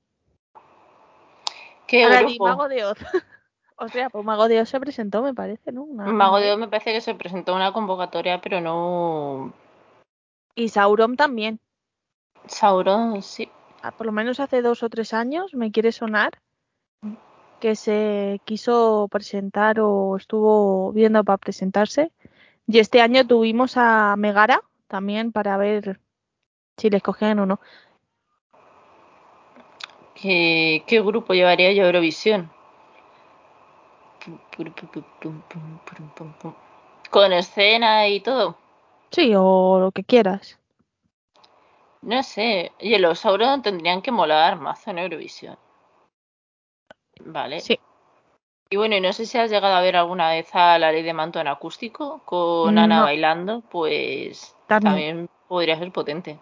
[1.87, 2.43] ¿Qué Ahora di grupo?
[2.43, 2.97] Mago de Oz.
[3.77, 5.83] o sea, pues Mago de Oz se presentó, me parece, ¿no?
[5.83, 9.53] Una- Mago de Oz me parece que se presentó una convocatoria, pero no.
[10.53, 11.61] Y Sauron también.
[12.45, 13.49] Sauron, sí.
[13.81, 16.31] Ah, por lo menos hace dos o tres años me quiere sonar
[17.59, 22.11] que se quiso presentar o estuvo viendo para presentarse.
[22.67, 26.01] Y este año tuvimos a Megara también para ver
[26.75, 27.61] si les cogían o no.
[30.13, 32.51] ¿Qué, qué grupo llevaría yo a Eurovisión?
[37.09, 38.57] Con escena y todo.
[39.11, 40.59] Sí, o lo que quieras.
[42.01, 42.73] No sé.
[42.81, 43.25] Oye, los
[43.63, 45.57] tendrían que molar mazo en Eurovisión.
[47.21, 47.61] Vale.
[47.61, 47.79] Sí.
[48.69, 51.01] Y bueno, y no sé si has llegado a ver alguna vez a la ley
[51.03, 54.91] de manto en acústico con Ana bailando, pues También.
[55.17, 56.37] también podría ser potente.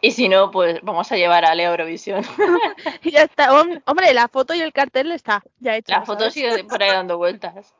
[0.00, 2.22] Y si no, pues vamos a llevar a Ale a Eurovisión.
[3.04, 3.52] Ya está.
[3.52, 5.92] Hom- Hombre, la foto y el cartel está ya hecho.
[5.92, 7.72] La foto sigue por ahí dando vueltas.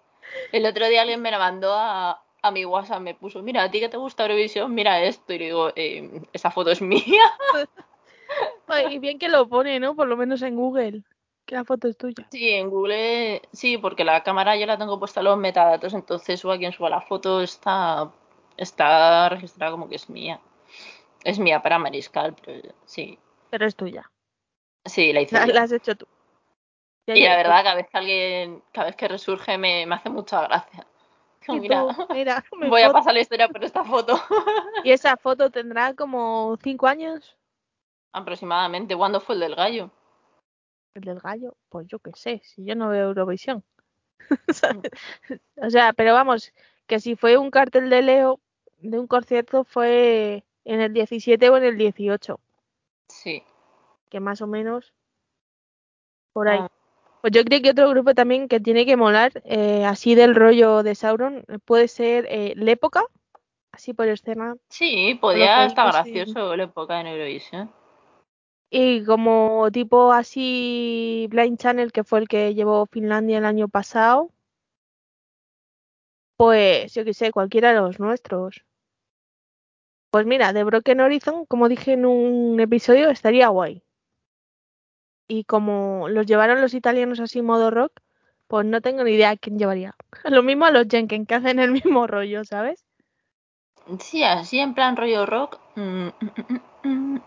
[0.52, 3.70] El otro día alguien me la mandó a, a mi WhatsApp, me puso, mira, a
[3.70, 5.32] ti que te gusta Eurovisión, mira esto.
[5.34, 7.22] Y le digo, "Eh, esa foto es mía.
[8.68, 9.94] Ay, Y bien que lo pone, ¿no?
[9.94, 11.02] Por lo menos en Google.
[11.46, 12.26] Que la foto es tuya.
[12.30, 16.40] Sí, en Google, sí, porque la cámara yo la tengo puesta en los metadatos, entonces
[16.40, 18.10] suba quien suba la foto está,
[18.56, 20.40] está registrada como que es mía.
[21.24, 23.18] Es mía para Mariscal, pero sí,
[23.50, 24.10] Pero es tuya.
[24.84, 26.06] sí, la hice La, la has hecho tú.
[27.06, 30.08] Ya, Y la verdad, cada vez que alguien, cada vez que resurge me, me hace
[30.08, 30.86] mucha gracia.
[31.48, 34.14] Mira, tú, mira, mi voy a pasar la historia por esta foto.
[34.84, 37.36] Y esa foto tendrá como cinco años.
[38.12, 39.90] Aproximadamente, ¿cuándo fue el del gallo?
[40.94, 43.64] El del gallo, pues yo qué sé, si yo no veo Eurovisión.
[44.48, 44.90] ¿Sabes?
[45.56, 46.52] o sea, pero vamos,
[46.86, 48.40] que si fue un cartel de Leo
[48.78, 52.38] de un concierto fue en el 17 o en el 18,
[53.08, 53.42] Sí.
[54.10, 54.92] que más o menos
[56.32, 56.58] por ahí.
[56.60, 56.70] Ah,
[57.20, 60.82] Pues yo creo que otro grupo también que tiene que molar, eh, así del rollo
[60.82, 63.04] de Sauron, puede ser eh, Lépoca,
[63.70, 64.56] así por escena.
[64.68, 67.72] Sí, podía estar gracioso la época en Eurovisión.
[68.74, 74.30] Y como tipo así Blind Channel, que fue el que llevó Finlandia el año pasado,
[76.38, 78.64] pues yo qué sé, cualquiera de los nuestros.
[80.10, 83.82] Pues mira, de Broken Horizon, como dije en un episodio, estaría guay.
[85.28, 88.00] Y como los llevaron los italianos así modo rock,
[88.46, 89.94] pues no tengo ni idea quién llevaría.
[90.24, 92.86] Lo mismo a los Jenkins, que hacen el mismo rollo, ¿sabes?
[94.00, 95.60] Sí, así en plan rollo rock.
[95.76, 96.08] mm,
[96.84, 97.20] mm,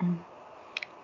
[0.00, 0.37] mm.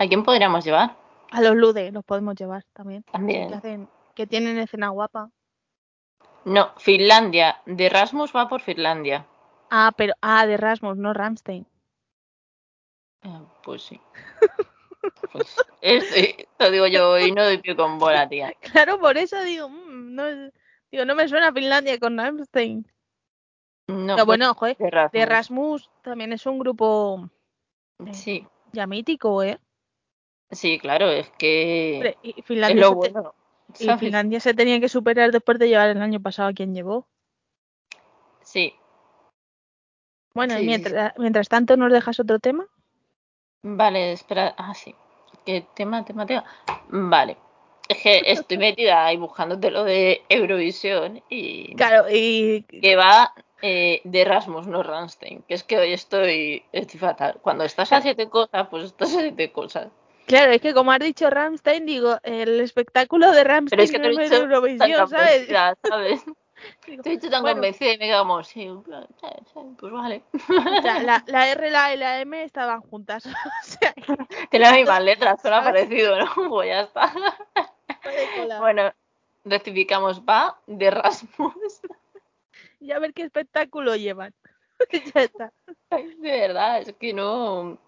[0.04, 0.96] ¿A quién podríamos llevar?
[1.30, 3.02] A los Lude los podemos llevar también.
[3.04, 3.54] Que También.
[3.54, 5.30] hacen, que tienen escena guapa.
[6.44, 7.60] No, Finlandia.
[7.66, 9.26] De Rasmus va por Finlandia.
[9.70, 11.66] Ah, pero, ah, de Rasmus, no Ramstein.
[13.22, 14.00] Eh, Pues sí.
[15.32, 18.52] Pues este, lo digo yo y no doy pie con bola, tía.
[18.72, 20.24] Claro, por eso digo, mm, no,
[20.90, 22.86] digo, no me suena Finlandia con Rammstein.
[23.88, 25.12] No, Pero pues bueno, joder, de Rasmus.
[25.12, 27.28] de Rasmus también es un grupo
[28.12, 29.58] Sí, ya mítico, ¿eh?
[30.54, 33.34] Sí, claro, es que Hombre, y es Finlandia, lo se te- bueno.
[33.78, 34.00] y ¿sabes?
[34.00, 37.06] Finlandia se tenía que superar después de llevar el año pasado a quien llevó.
[38.42, 38.74] Sí,
[40.34, 42.66] Bueno, Sí, y sí, mientras, mientras tanto, ¿nos dejas otro tema?
[43.62, 44.54] vale, espera.
[44.58, 44.94] Ah, sí.
[45.46, 46.44] ¿Qué tema, tema, tema?
[46.88, 47.36] Vale.
[47.88, 53.32] Es que estoy metida ahí buscándote lo de Eurovisión y Claro, y que va
[53.62, 55.42] eh, de Erasmus, no Rammstein.
[55.42, 57.38] Que es que hoy estoy, estoy fatal.
[57.42, 59.88] Cuando estás a siete cosas, pues estás a siete cosas.
[60.26, 63.98] Claro, es que como has dicho Rammstein, digo, el espectáculo de Rammstein Pero es que
[63.98, 65.48] no es Eurovisión, ¿sabes?
[65.82, 66.24] ¿sabes?
[66.86, 68.70] Digo, Te he dicho tan bueno, convencida y me quedo como, sí,
[69.78, 70.22] pues vale.
[70.32, 73.26] o sea, la, la R, la E y la M estaban juntas.
[73.26, 73.30] o
[73.62, 73.94] sea,
[74.50, 76.48] las mismas letras, solo ha parecido, ¿no?
[76.48, 77.12] Pues ya está.
[78.60, 78.92] Bueno,
[79.44, 81.80] rectificamos, va de Rasmus.
[82.80, 84.34] y a ver qué espectáculo llevan.
[85.14, 85.52] ya está.
[85.90, 87.78] Ay, de verdad, es que no.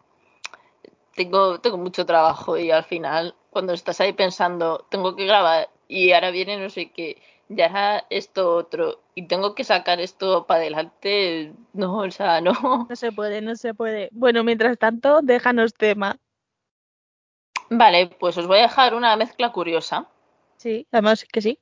[1.16, 6.12] Tengo, tengo mucho trabajo y al final, cuando estás ahí pensando, tengo que grabar y
[6.12, 10.60] ahora viene no sé qué, y ahora esto otro, y tengo que sacar esto para
[10.60, 12.52] adelante, no, o sea, no.
[12.88, 14.10] No se puede, no se puede.
[14.12, 16.18] Bueno, mientras tanto, déjanos tema.
[17.70, 20.06] Vale, pues os voy a dejar una mezcla curiosa.
[20.56, 21.58] Sí, además que sí.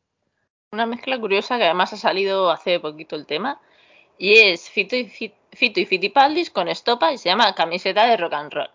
[0.73, 3.61] Una mezcla curiosa que además ha salido hace poquito el tema.
[4.19, 8.17] Y es Fito y, Fi- Fito y Fitipaldis con estopa y se llama Camiseta de
[8.17, 8.71] Rock and Roll.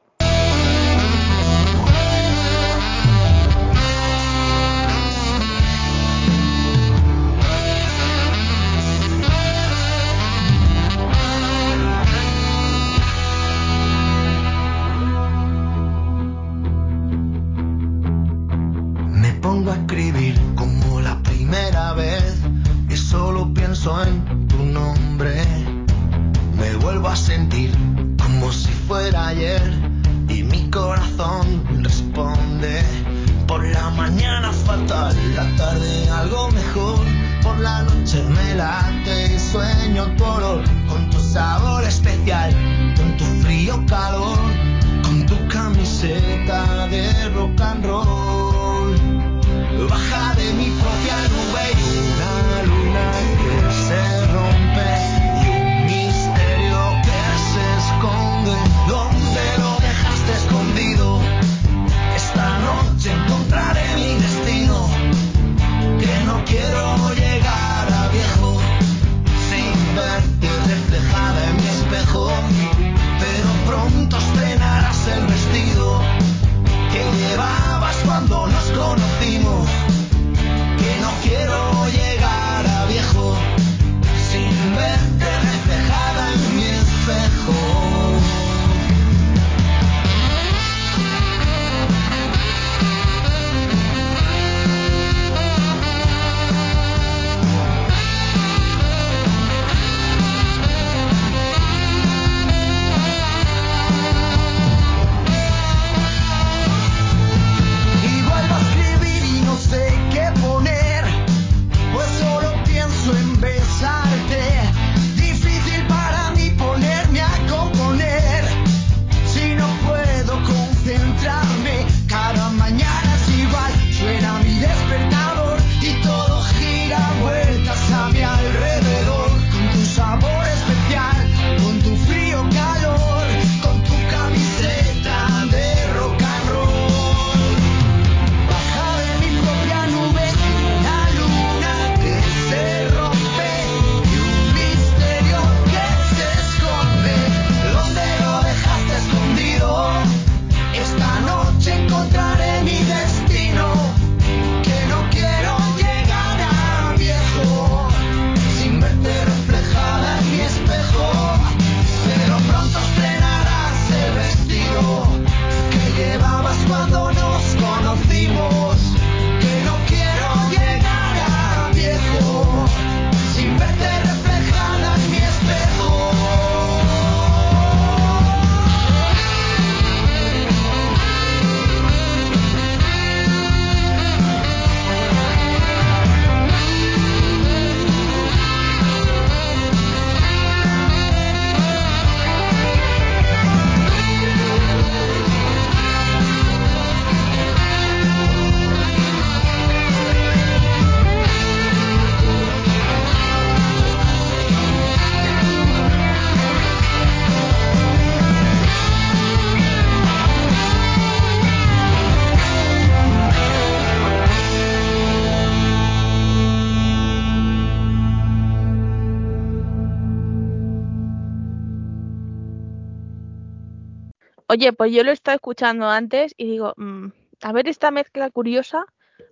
[224.51, 227.07] Oye, pues yo lo he estado escuchando antes y digo, mm,
[227.43, 228.83] a ver esta mezcla curiosa,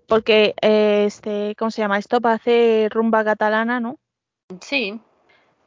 [0.07, 1.97] porque eh, este, ¿cómo se llama?
[1.97, 3.97] Esto para hacer rumba catalana, ¿no?
[4.61, 5.01] Sí,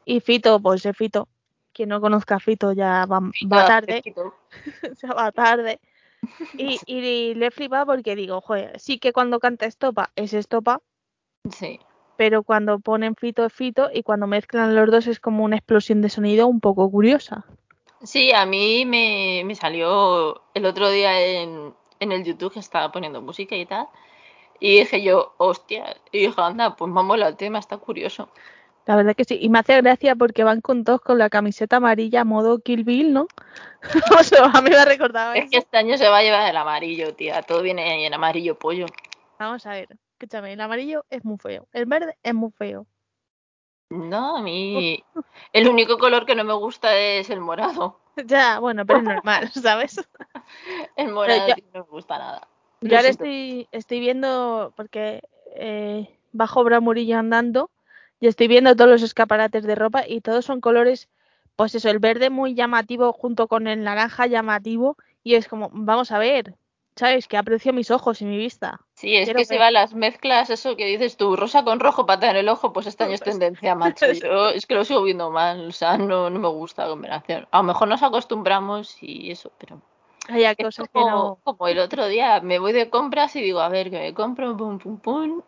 [0.04, 1.28] Y Fito, pues de Fito.
[1.72, 4.02] Quien no conozca a Fito ya va, Fito va hace tarde,
[5.02, 5.80] ya va tarde.
[6.56, 10.80] Y, y le flipa porque digo, joder, sí que cuando canta estopa es estopa,
[11.50, 11.80] Sí.
[12.16, 16.02] pero cuando ponen Fito es Fito y cuando mezclan los dos es como una explosión
[16.02, 17.44] de sonido un poco curiosa.
[18.02, 22.90] Sí, a mí me, me salió el otro día en, en el YouTube que estaba
[22.92, 23.88] poniendo música y tal.
[24.60, 28.30] Y dije yo, hostia, y dije, anda, pues me ha molado el tema, está curioso.
[28.86, 29.38] La verdad que sí.
[29.40, 33.12] Y me hace gracia porque van con todos con la camiseta amarilla modo Kill Bill,
[33.12, 33.28] ¿no?
[34.18, 35.58] o sea, a mí me ha recordado Es que eso.
[35.58, 37.42] este año se va a llevar el amarillo, tía.
[37.42, 38.86] Todo viene en amarillo pollo.
[39.38, 39.98] Vamos a ver.
[40.18, 41.68] Escúchame, el amarillo es muy feo.
[41.72, 42.86] El verde es muy feo.
[43.90, 45.04] No, a mí.
[45.52, 47.98] El único color que no me gusta es el morado.
[48.26, 50.00] Ya, bueno, pero es normal, ¿sabes?
[50.96, 52.48] El morado yo- no me gusta nada.
[52.82, 55.22] Yo ahora estoy, estoy viendo, porque
[55.54, 57.70] eh, bajo Bramurillo andando,
[58.20, 61.08] y estoy viendo todos los escaparates de ropa y todos son colores,
[61.56, 66.10] pues eso, el verde muy llamativo junto con el naranja llamativo, y es como, vamos
[66.12, 66.54] a ver,
[66.96, 67.28] ¿sabes?
[67.28, 68.80] Que aprecio mis ojos y mi vista.
[69.00, 69.58] Sí, es quiero que se ver.
[69.58, 72.86] van las mezclas, eso que dices tú, rosa con rojo, pata en el ojo, pues
[72.86, 74.12] este año es tendencia, macho.
[74.12, 77.48] Yo es que lo sigo viendo mal, o sea, no, no me gusta la combinación.
[77.50, 79.80] A lo mejor nos acostumbramos y eso, pero
[80.28, 81.38] Hay cosas que como, no.
[81.44, 84.56] como el otro día, me voy de compras y digo, a ver, que me compro,
[84.56, 85.42] pum, pum, pum.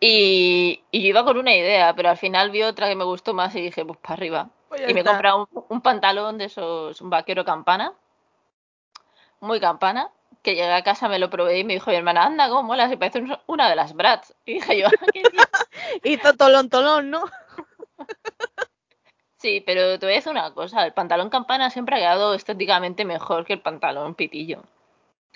[0.00, 3.34] Y, y yo iba con una idea, pero al final vi otra que me gustó
[3.34, 4.50] más y dije, pues para arriba.
[4.68, 7.94] Pues Y me comprado un, un pantalón de esos, un vaquero campana,
[9.40, 10.10] muy campana,
[10.48, 12.88] que llegué a casa, me lo probé y me dijo mi hermana, anda, cómo mola,
[12.88, 14.32] se parece un- una de las Bratz.
[14.46, 15.44] Y dije yo, "Ah, qué bien".
[16.04, 17.24] Hizo tolón, tolón, ¿no?
[19.36, 23.04] sí, pero te voy a decir una cosa, el pantalón campana siempre ha quedado estéticamente
[23.04, 24.62] mejor que el pantalón pitillo.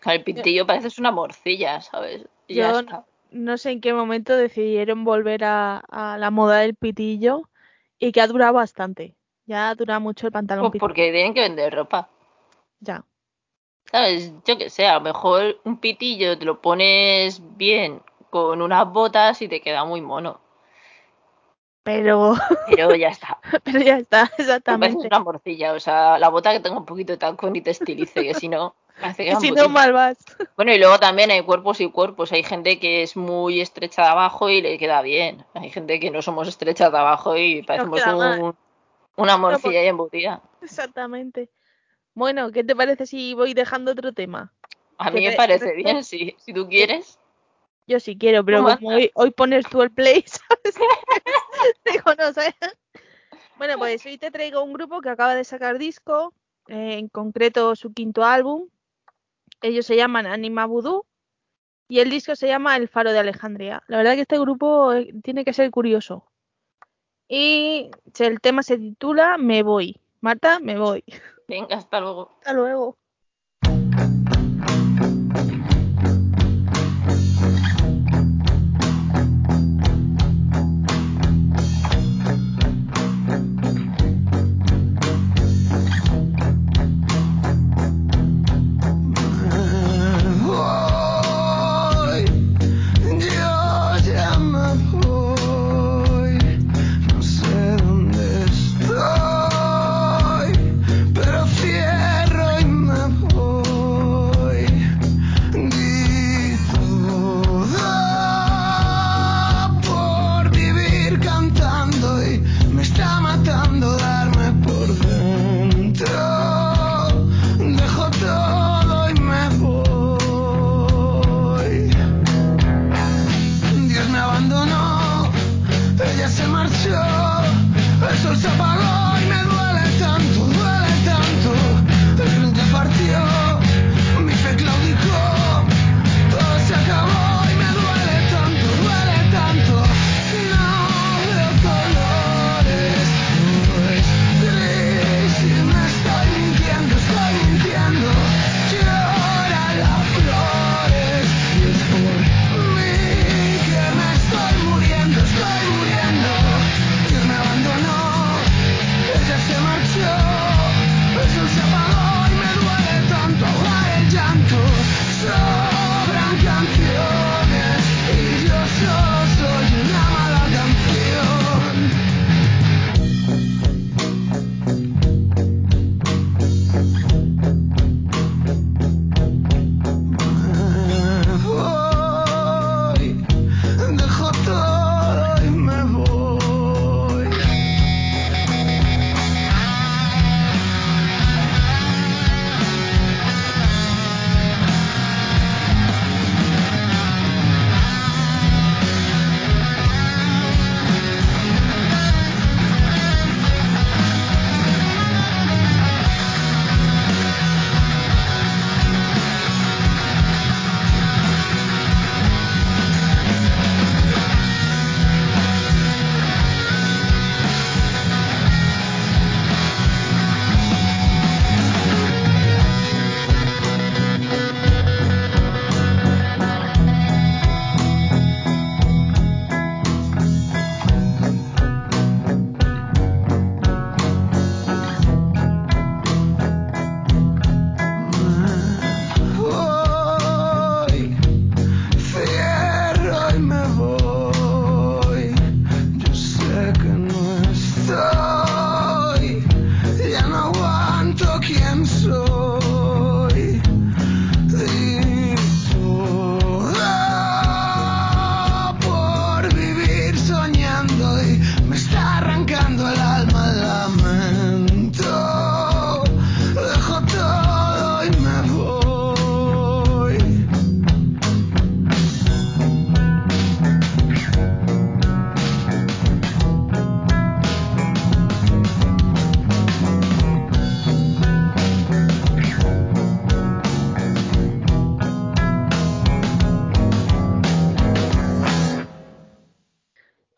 [0.05, 2.27] El pitillo parece una morcilla, ¿sabes?
[2.49, 3.05] Y ya Yo está.
[3.31, 7.49] no sé en qué momento decidieron volver a, a la moda del pitillo
[7.99, 9.15] y que ha durado bastante.
[9.47, 10.89] Ya ha durado mucho el pantalón Pues pitillo.
[10.89, 12.09] porque tienen que vender ropa.
[12.81, 13.05] Ya.
[13.91, 14.33] ¿Sabes?
[14.45, 19.43] Yo que sé, a lo mejor un pitillo te lo pones bien con unas botas
[19.43, 20.41] y te queda muy mono.
[21.83, 22.35] Pero,
[22.69, 23.39] Pero ya está.
[23.65, 25.07] pero ya está, exactamente.
[25.07, 25.73] una morcilla.
[25.73, 28.49] O sea, la bota que tenga un poquito de tacón y te estilice, que si
[28.49, 30.17] no, parece que Y es si no, mal vas.
[30.57, 32.31] Bueno, y luego también hay cuerpos y cuerpos.
[32.33, 35.45] Hay gente que es muy estrecha de abajo y le queda bien.
[35.55, 38.55] Hay gente que no somos estrechas de abajo y parecemos un-
[39.17, 40.41] una morcilla pues- ahí embutida.
[40.61, 41.49] Exactamente.
[42.15, 44.53] Bueno, ¿qué te parece si voy dejando otro tema?
[44.99, 47.19] A mí me parece te- bien, si, si tú quieres.
[47.87, 50.75] Yo sí quiero, pero como hoy, hoy pones tú el play, ¿sabes?
[51.85, 52.55] Digo, no sé.
[53.57, 56.33] Bueno, pues hoy te traigo un grupo que acaba de sacar disco,
[56.69, 58.69] eh, en concreto su quinto álbum.
[59.63, 61.07] Ellos se llaman Anima Voodoo
[61.89, 63.83] y el disco se llama El Faro de Alejandría.
[63.87, 66.25] La verdad que este grupo eh, tiene que ser curioso.
[67.29, 69.99] Y el tema se titula Me voy.
[70.21, 71.05] Marta, me voy.
[71.53, 72.31] Venga, hasta luego.
[72.39, 72.97] Hasta luego.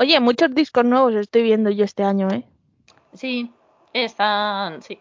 [0.05, 2.45] Oye, muchos discos nuevos estoy viendo yo este año, ¿eh?
[3.15, 3.51] Sí,
[3.95, 5.01] están, sí,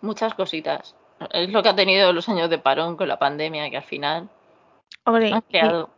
[0.00, 0.96] muchas cositas.
[1.30, 4.30] Es lo que ha tenido los años de parón con la pandemia, que al final
[5.04, 5.90] Hombre, han creado.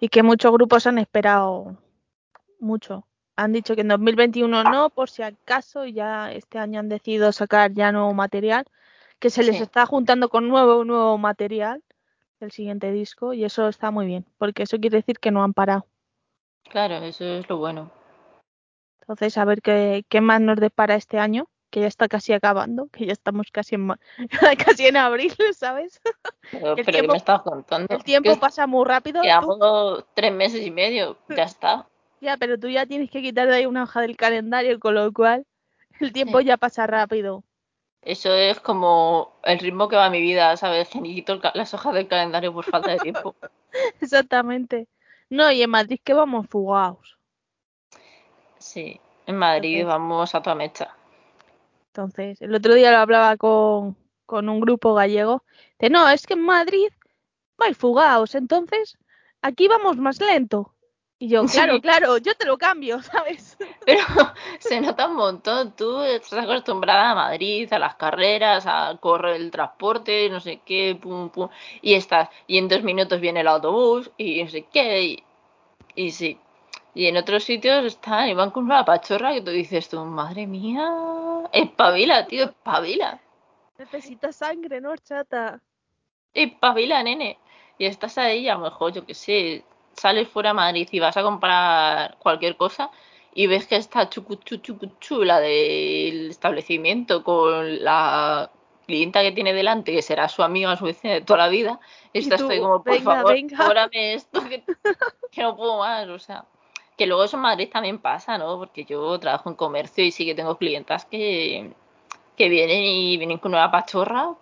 [0.00, 1.78] y que muchos grupos han esperado
[2.60, 3.06] mucho.
[3.36, 7.32] Han dicho que en 2021 no, por si acaso, y ya este año han decidido
[7.32, 8.66] sacar ya nuevo material,
[9.18, 9.62] que se les Sí.
[9.62, 11.82] está juntando con nuevo, nuevo material
[12.38, 15.54] del siguiente disco, y eso está muy bien, porque eso quiere decir que no han
[15.54, 15.86] parado.
[16.68, 17.90] Claro, eso es lo bueno.
[19.00, 22.88] Entonces, a ver qué, qué más nos depara este año, que ya está casi acabando,
[22.92, 23.88] que ya estamos casi en,
[24.64, 26.00] casi en abril, ¿sabes?
[26.50, 27.94] Pero, El pero ¿qué tiempo- me estás contando?
[27.94, 29.22] El tiempo pasa muy rápido.
[29.22, 31.86] Llevamos tres meses y medio, ya está.
[32.20, 35.12] ya, pero tú ya tienes que quitar de ahí una hoja del calendario, con lo
[35.12, 35.44] cual
[36.00, 36.46] el tiempo Sí.
[36.46, 37.42] ya pasa rápido.
[38.02, 40.88] Eso es como el ritmo que va mi vida, ¿sabes?
[40.88, 43.36] Que ni quito las hojas del calendario por falta de tiempo.
[44.00, 44.88] Exactamente.
[45.32, 47.18] No, y en Madrid que vamos fugados.
[48.58, 50.94] Sí, en Madrid Entonces- vamos a toda mecha.
[51.86, 55.42] Entonces, el otro día lo hablaba con, con un grupo gallego.
[55.78, 56.88] De no, es que en Madrid
[57.56, 58.98] vais fugados, entonces
[59.40, 60.74] aquí vamos más lento.
[61.22, 63.56] Y yo, claro, claro, yo te lo cambio, ¿sabes?
[63.86, 64.02] Pero
[64.58, 65.70] se nota un montón.
[65.76, 70.98] Tú estás acostumbrada a Madrid, a las carreras, a correr el transporte, no sé qué,
[71.00, 71.48] pum, pum.
[71.80, 75.24] Y estás, y en dos minutos viene el autobús, y no sé qué, y,
[75.94, 76.40] y sí.
[76.92, 80.48] Y en otros sitios están y van con una pachorra que tú dices tú, madre
[80.48, 80.90] mía,
[81.52, 83.20] espabila, tío, espabila.
[83.78, 85.60] Necesitas sangre, ¿no, chata?
[86.34, 87.38] Espabila, nene.
[87.78, 89.64] Y estás ahí, a lo mejor, yo qué sé,
[89.94, 92.90] sales fuera a Madrid y vas a comprar cualquier cosa
[93.34, 98.50] y ves que está chucuchu, chucuchu, la del establecimiento con la
[98.86, 101.80] clienta que tiene delante, que será su amiga, su vecina de toda la vida.
[102.12, 104.62] Y Estás tú, ahí como, por venga, favor, cóbrame esto, que,
[105.30, 106.44] que no puedo más, o sea.
[106.98, 108.58] Que luego eso en Madrid también pasa, ¿no?
[108.58, 111.72] Porque yo trabajo en comercio y sí que tengo clientas que,
[112.36, 114.34] que vienen y vienen con una pachorra.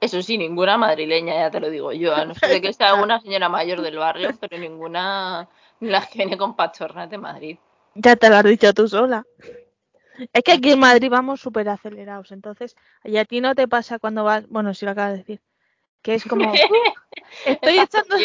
[0.00, 2.14] Eso sí, ninguna madrileña, ya te lo digo yo.
[2.14, 5.46] A no ser de que sea una señora mayor del barrio, pero ninguna
[5.78, 6.56] ni las que viene con
[7.10, 7.58] de Madrid.
[7.94, 9.26] Ya te lo has dicho tú sola.
[10.32, 13.98] Es que aquí en Madrid vamos súper acelerados, entonces, y a ti no te pasa
[13.98, 15.40] cuando vas, bueno, si lo acabas de decir,
[16.02, 16.92] que es como, "Uh,
[17.46, 18.16] estoy echando,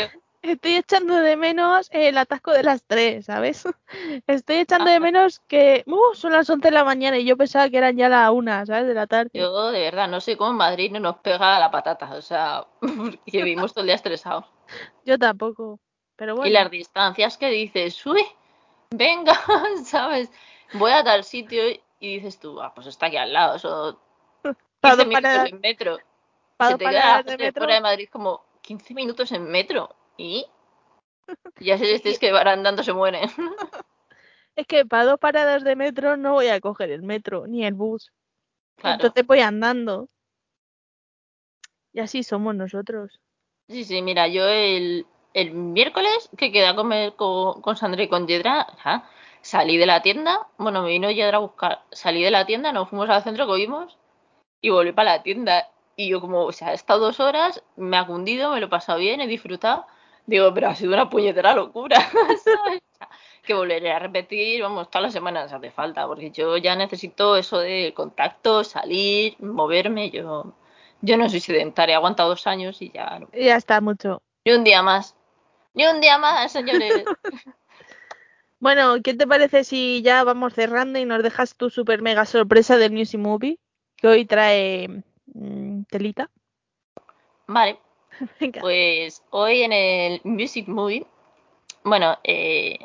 [0.52, 3.64] estoy echando de menos el atasco de las tres, ¿sabes?
[4.28, 7.70] Estoy echando de menos que, uh, son las 11 de la mañana y yo pensaba
[7.70, 8.88] que eran ya las una, ¿sabes?
[8.88, 9.30] De la tarde.
[9.34, 12.14] Yo, de verdad, no sé cómo en Madrid no nos pega la patata.
[12.16, 12.66] O sea,
[13.26, 14.46] que vivimos todo el día estresados.
[15.06, 15.80] Yo tampoco,
[16.16, 16.50] pero bueno.
[16.50, 18.26] Y las distancias que dices, uy,
[18.92, 19.40] venga,
[19.86, 20.32] ¿sabes?
[20.74, 21.62] Voy a tal sitio
[22.00, 24.00] y dices tú, ah, pues está aquí al lado, eso
[24.80, 25.98] para 15 dos minutos en metro.
[26.60, 29.96] Se te queda de metro, fuera de Madrid como 15 minutos en metro.
[30.18, 30.46] ¿Y?
[31.60, 33.30] Ya sé si es que van andando se mueren.
[34.56, 37.74] es que para dos paradas de metro no voy a coger el metro ni el
[37.74, 38.12] bus.
[38.76, 38.96] Claro.
[38.96, 40.10] Entonces voy andando.
[41.94, 43.20] Y así somos nosotros.
[43.70, 48.08] Sí, sí, mira, yo el, el miércoles que quedé a comer con, con Sandra y
[48.08, 48.68] con Yedra,
[49.42, 52.90] salí de la tienda, bueno, me vino Yedra a buscar, salí de la tienda, nos
[52.90, 53.98] fuimos al centro, comimos
[54.62, 55.70] y volví para la tienda.
[55.96, 58.70] Y yo como, o sea, he estado dos horas, me ha cundido, me lo he
[58.70, 59.86] pasado bien, he disfrutado.
[60.26, 61.98] Digo, pero ha sido una puñetera locura,
[63.44, 67.60] que volveré a repetir, vamos, todas las semanas hace falta, porque yo ya necesito eso
[67.60, 70.54] de contacto, salir, moverme, yo...
[71.02, 74.24] Yo no soy sedentaria, he aguantado dos años y ya no Y ya está mucho.
[74.44, 75.16] ni un día más.
[75.76, 77.06] Ni un día más, señores.
[78.58, 82.78] Bueno, ¿qué te parece si ya vamos cerrando y nos dejas tu super mega sorpresa
[82.78, 83.60] del Music Movie?
[83.96, 86.32] Que hoy trae mm, telita.
[87.46, 87.78] Vale,
[88.40, 88.62] Venga.
[88.62, 91.06] pues hoy en el Music Movie,
[91.84, 92.80] bueno, eh,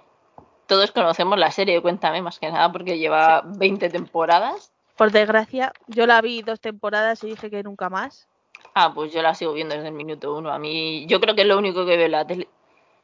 [0.66, 4.72] todos conocemos la serie, cuéntame más que nada, porque lleva 20 temporadas.
[4.96, 8.28] Por desgracia, yo la vi dos temporadas y dije que nunca más.
[8.74, 10.52] Ah, pues yo la sigo viendo desde el minuto uno.
[10.52, 12.48] A mí, yo creo que es lo único que veo en la tele.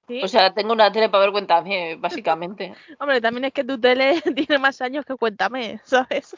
[0.06, 0.22] ¿sí?
[0.22, 2.74] O sea, tengo una tele para ver cuéntame, básicamente.
[3.00, 6.36] Hombre, también es que tu tele tiene más años que cuéntame, ¿sabes?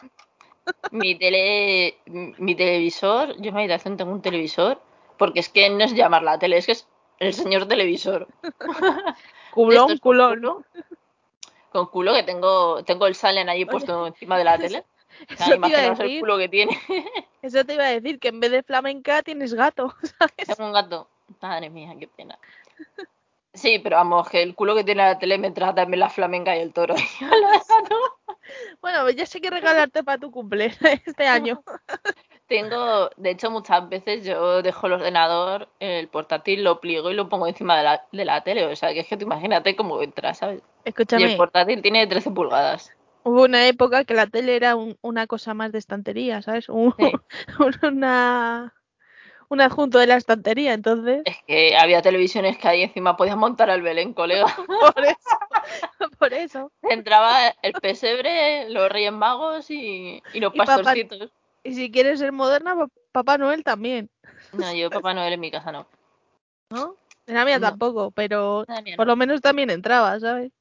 [0.91, 4.81] Mi tele, mi televisor, yo en mi habitación tengo un televisor,
[5.19, 6.89] porque es que no es llamar la tele, es que es
[7.19, 8.29] el señor televisor.
[9.53, 10.39] Culón, es con culón.
[10.39, 10.65] culo,
[11.73, 14.85] Con culo que tengo, tengo el Salen ahí puesto encima de la tele.
[15.29, 16.79] Eso Nada, te iba a imaginaos el culo que tiene.
[17.43, 20.57] Eso te iba a decir, que en vez de flamenca tienes gato, ¿sabes?
[20.57, 21.09] Tengo un gato.
[21.41, 22.39] Madre mía, qué pena.
[23.53, 26.57] Sí, pero vamos, que el culo que tiene la tele me trata también la flamenca
[26.57, 26.95] y el toro.
[28.81, 30.73] Bueno, pues ya sé que regalarte para tu cumple
[31.07, 31.63] este año.
[32.49, 37.29] Tengo, de hecho, muchas veces yo dejo el ordenador, el portátil, lo pliego y lo
[37.29, 38.65] pongo encima de la, de la tele.
[38.67, 40.63] O sea, que es que tú imagínate cómo entra, ¿sabes?
[40.85, 42.91] Y Escúchame, el portátil tiene 13 pulgadas.
[43.25, 46.71] hubo una época que la tele era un- una cosa más de estantería, ¿sabes?
[46.71, 47.13] Un, Sí.
[47.83, 48.73] una,
[49.51, 53.69] un adjunto de la estantería, entonces, Es que había televisiones que ahí encima podías montar
[53.69, 54.47] al Belén, colega.
[54.97, 55.39] por eso,
[56.19, 56.73] por eso.
[56.83, 61.31] Entraba el pesebre, los Reyes Magos y, y los Y papá- pastorcitos.
[61.63, 64.11] Y si quieres ser moderna, pa- Papá Noel también,
[64.53, 65.87] No, yo Papá Noel en mi casa no.
[66.71, 66.95] ¿no?
[67.27, 67.69] En la mía No.
[67.71, 69.13] tampoco, pero mía por no.
[69.13, 70.53] lo menos también entraba, ¿sabes?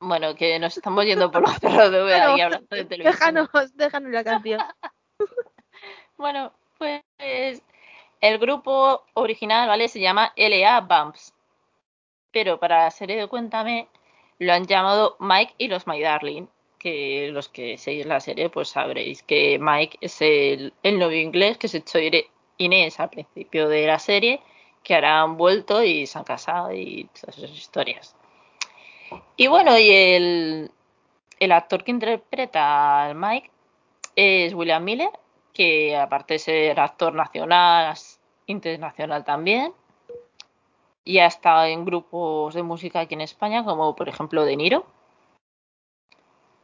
[0.00, 3.12] Bueno, que nos estamos yendo por los cerros de Bueno, aquí hablando de televisión.
[3.34, 4.60] Déjanos, déjanos la canción.
[6.16, 7.02] Bueno, pues
[8.20, 9.88] el grupo original, ¿vale?
[9.88, 11.34] Se llama LA Bumps.
[12.32, 13.88] Pero para la serie de Cuéntame
[14.38, 16.46] lo han llamado Mike y los My Darling.
[16.82, 21.56] Que los que seguís la serie, pues sabréis que Mike es el, el novio inglés
[21.56, 22.00] que se echó
[22.58, 24.40] Inés al principio de la serie,
[24.82, 28.16] que ahora han vuelto y se han casado y todas esas historias.
[29.36, 30.70] Y bueno, y el,
[31.38, 33.50] el actor que interpreta al Mike
[34.16, 35.10] es William Miller,
[35.52, 37.94] que aparte de ser actor nacional,
[38.46, 39.72] internacional también.
[41.04, 44.84] Y ha estado en grupos de música aquí en España, como por ejemplo De Niro.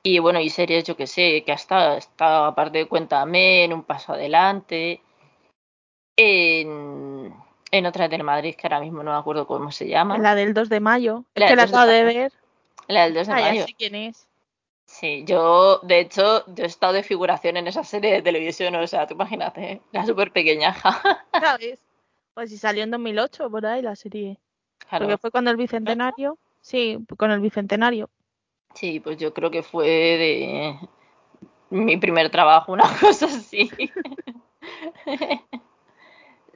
[0.03, 3.65] Y bueno, y series, yo que sé, que ha estado, ha estado aparte de Cuéntame,
[3.65, 5.03] en Un Paso Adelante,
[6.17, 7.35] en,
[7.71, 10.19] en otra de Telemadrid, que ahora mismo no me acuerdo cómo se llama.
[10.19, 11.25] La del 2 de mayo.
[11.35, 12.19] Es que la 2 de acabo de mayo.
[12.21, 12.33] ver.
[12.89, 13.67] La del 2 de Ah, ya mayo.
[13.67, 14.27] sé quién es.
[14.87, 18.87] Sí, yo, de hecho, yo he estado de figuración en esa serie de televisión, o
[18.87, 19.81] sea, tú imagínate, ¿eh?
[19.93, 21.03] la súper pequeñaja.
[21.41, 21.81] ¿Sabes?
[22.35, 24.39] Pues si salió en 2008 por ahí la serie.
[24.89, 25.07] Claro.
[25.07, 26.39] Porque fue cuando el bicentenario.
[26.61, 28.09] Sí, con el bicentenario.
[28.75, 30.79] Sí, pues yo creo que fue de
[31.71, 33.71] mi primer trabajo, una cosa así.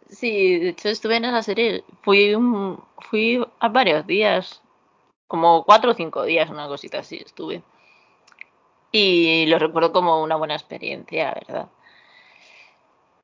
[0.09, 2.35] Sí, de hecho estuve en esa serie, fui
[3.09, 4.63] fui a varios días,
[5.27, 7.63] como cuatro o cinco días, una cosita así estuve.
[8.93, 11.69] Y lo recuerdo como una buena experiencia, verdad.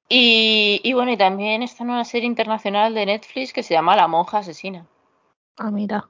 [0.09, 3.95] Y, y bueno, y también está en una serie internacional de Netflix que se llama
[3.95, 4.86] La monja asesina.
[5.59, 6.09] Ah, mira.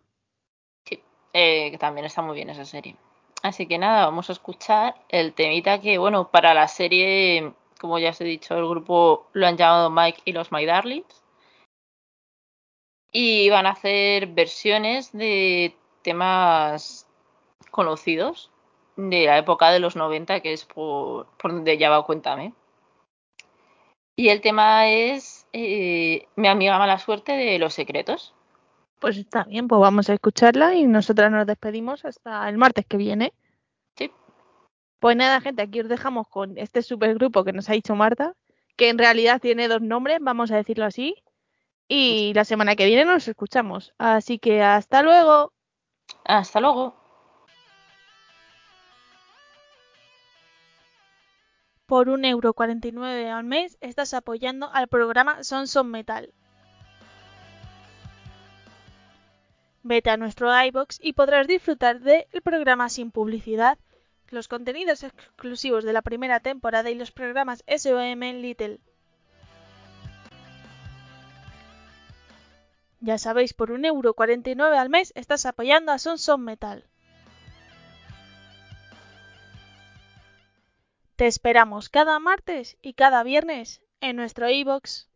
[1.33, 2.97] Eh, que también está muy bien esa serie.
[3.43, 8.11] Así que nada, vamos a escuchar el temita que, bueno, para la serie, como ya
[8.11, 11.23] os he dicho, el grupo lo han llamado Mike y los My Darlings.
[13.13, 17.09] Y van a hacer versiones de temas
[17.71, 18.51] conocidos
[18.97, 22.53] de la época de los 90, que es por, donde ya va Cuéntame.
[24.17, 28.35] Y el tema es eh, Mi amiga mala suerte de los secretos.
[28.99, 32.97] Pues está bien, pues vamos a escucharla y nosotras nos despedimos hasta el martes que
[32.97, 33.33] viene.
[33.97, 34.11] Sí.
[34.99, 38.35] Pues nada, gente, aquí os dejamos con este supergrupo que nos ha dicho Marta,
[38.77, 41.15] que en realidad tiene dos nombres, vamos a decirlo así.
[41.87, 43.95] Y la semana que viene nos escuchamos.
[43.99, 45.53] Así que hasta luego.
[46.25, 46.97] Hasta luego.
[51.87, 56.35] Por un euro 49 al mes estás apoyando al programa Son Son Metal.
[59.83, 63.79] Vete a nuestro iBox y podrás disfrutar del programa sin publicidad,
[64.31, 68.81] los contenidos exclusivos de la primera temporada y los programas SOM Little.
[73.01, 76.85] Ya sabéis, por un euro 49 al mes estás apoyando a Son Son Metal.
[81.15, 85.09] Te esperamos cada martes y cada viernes en nuestro iBox.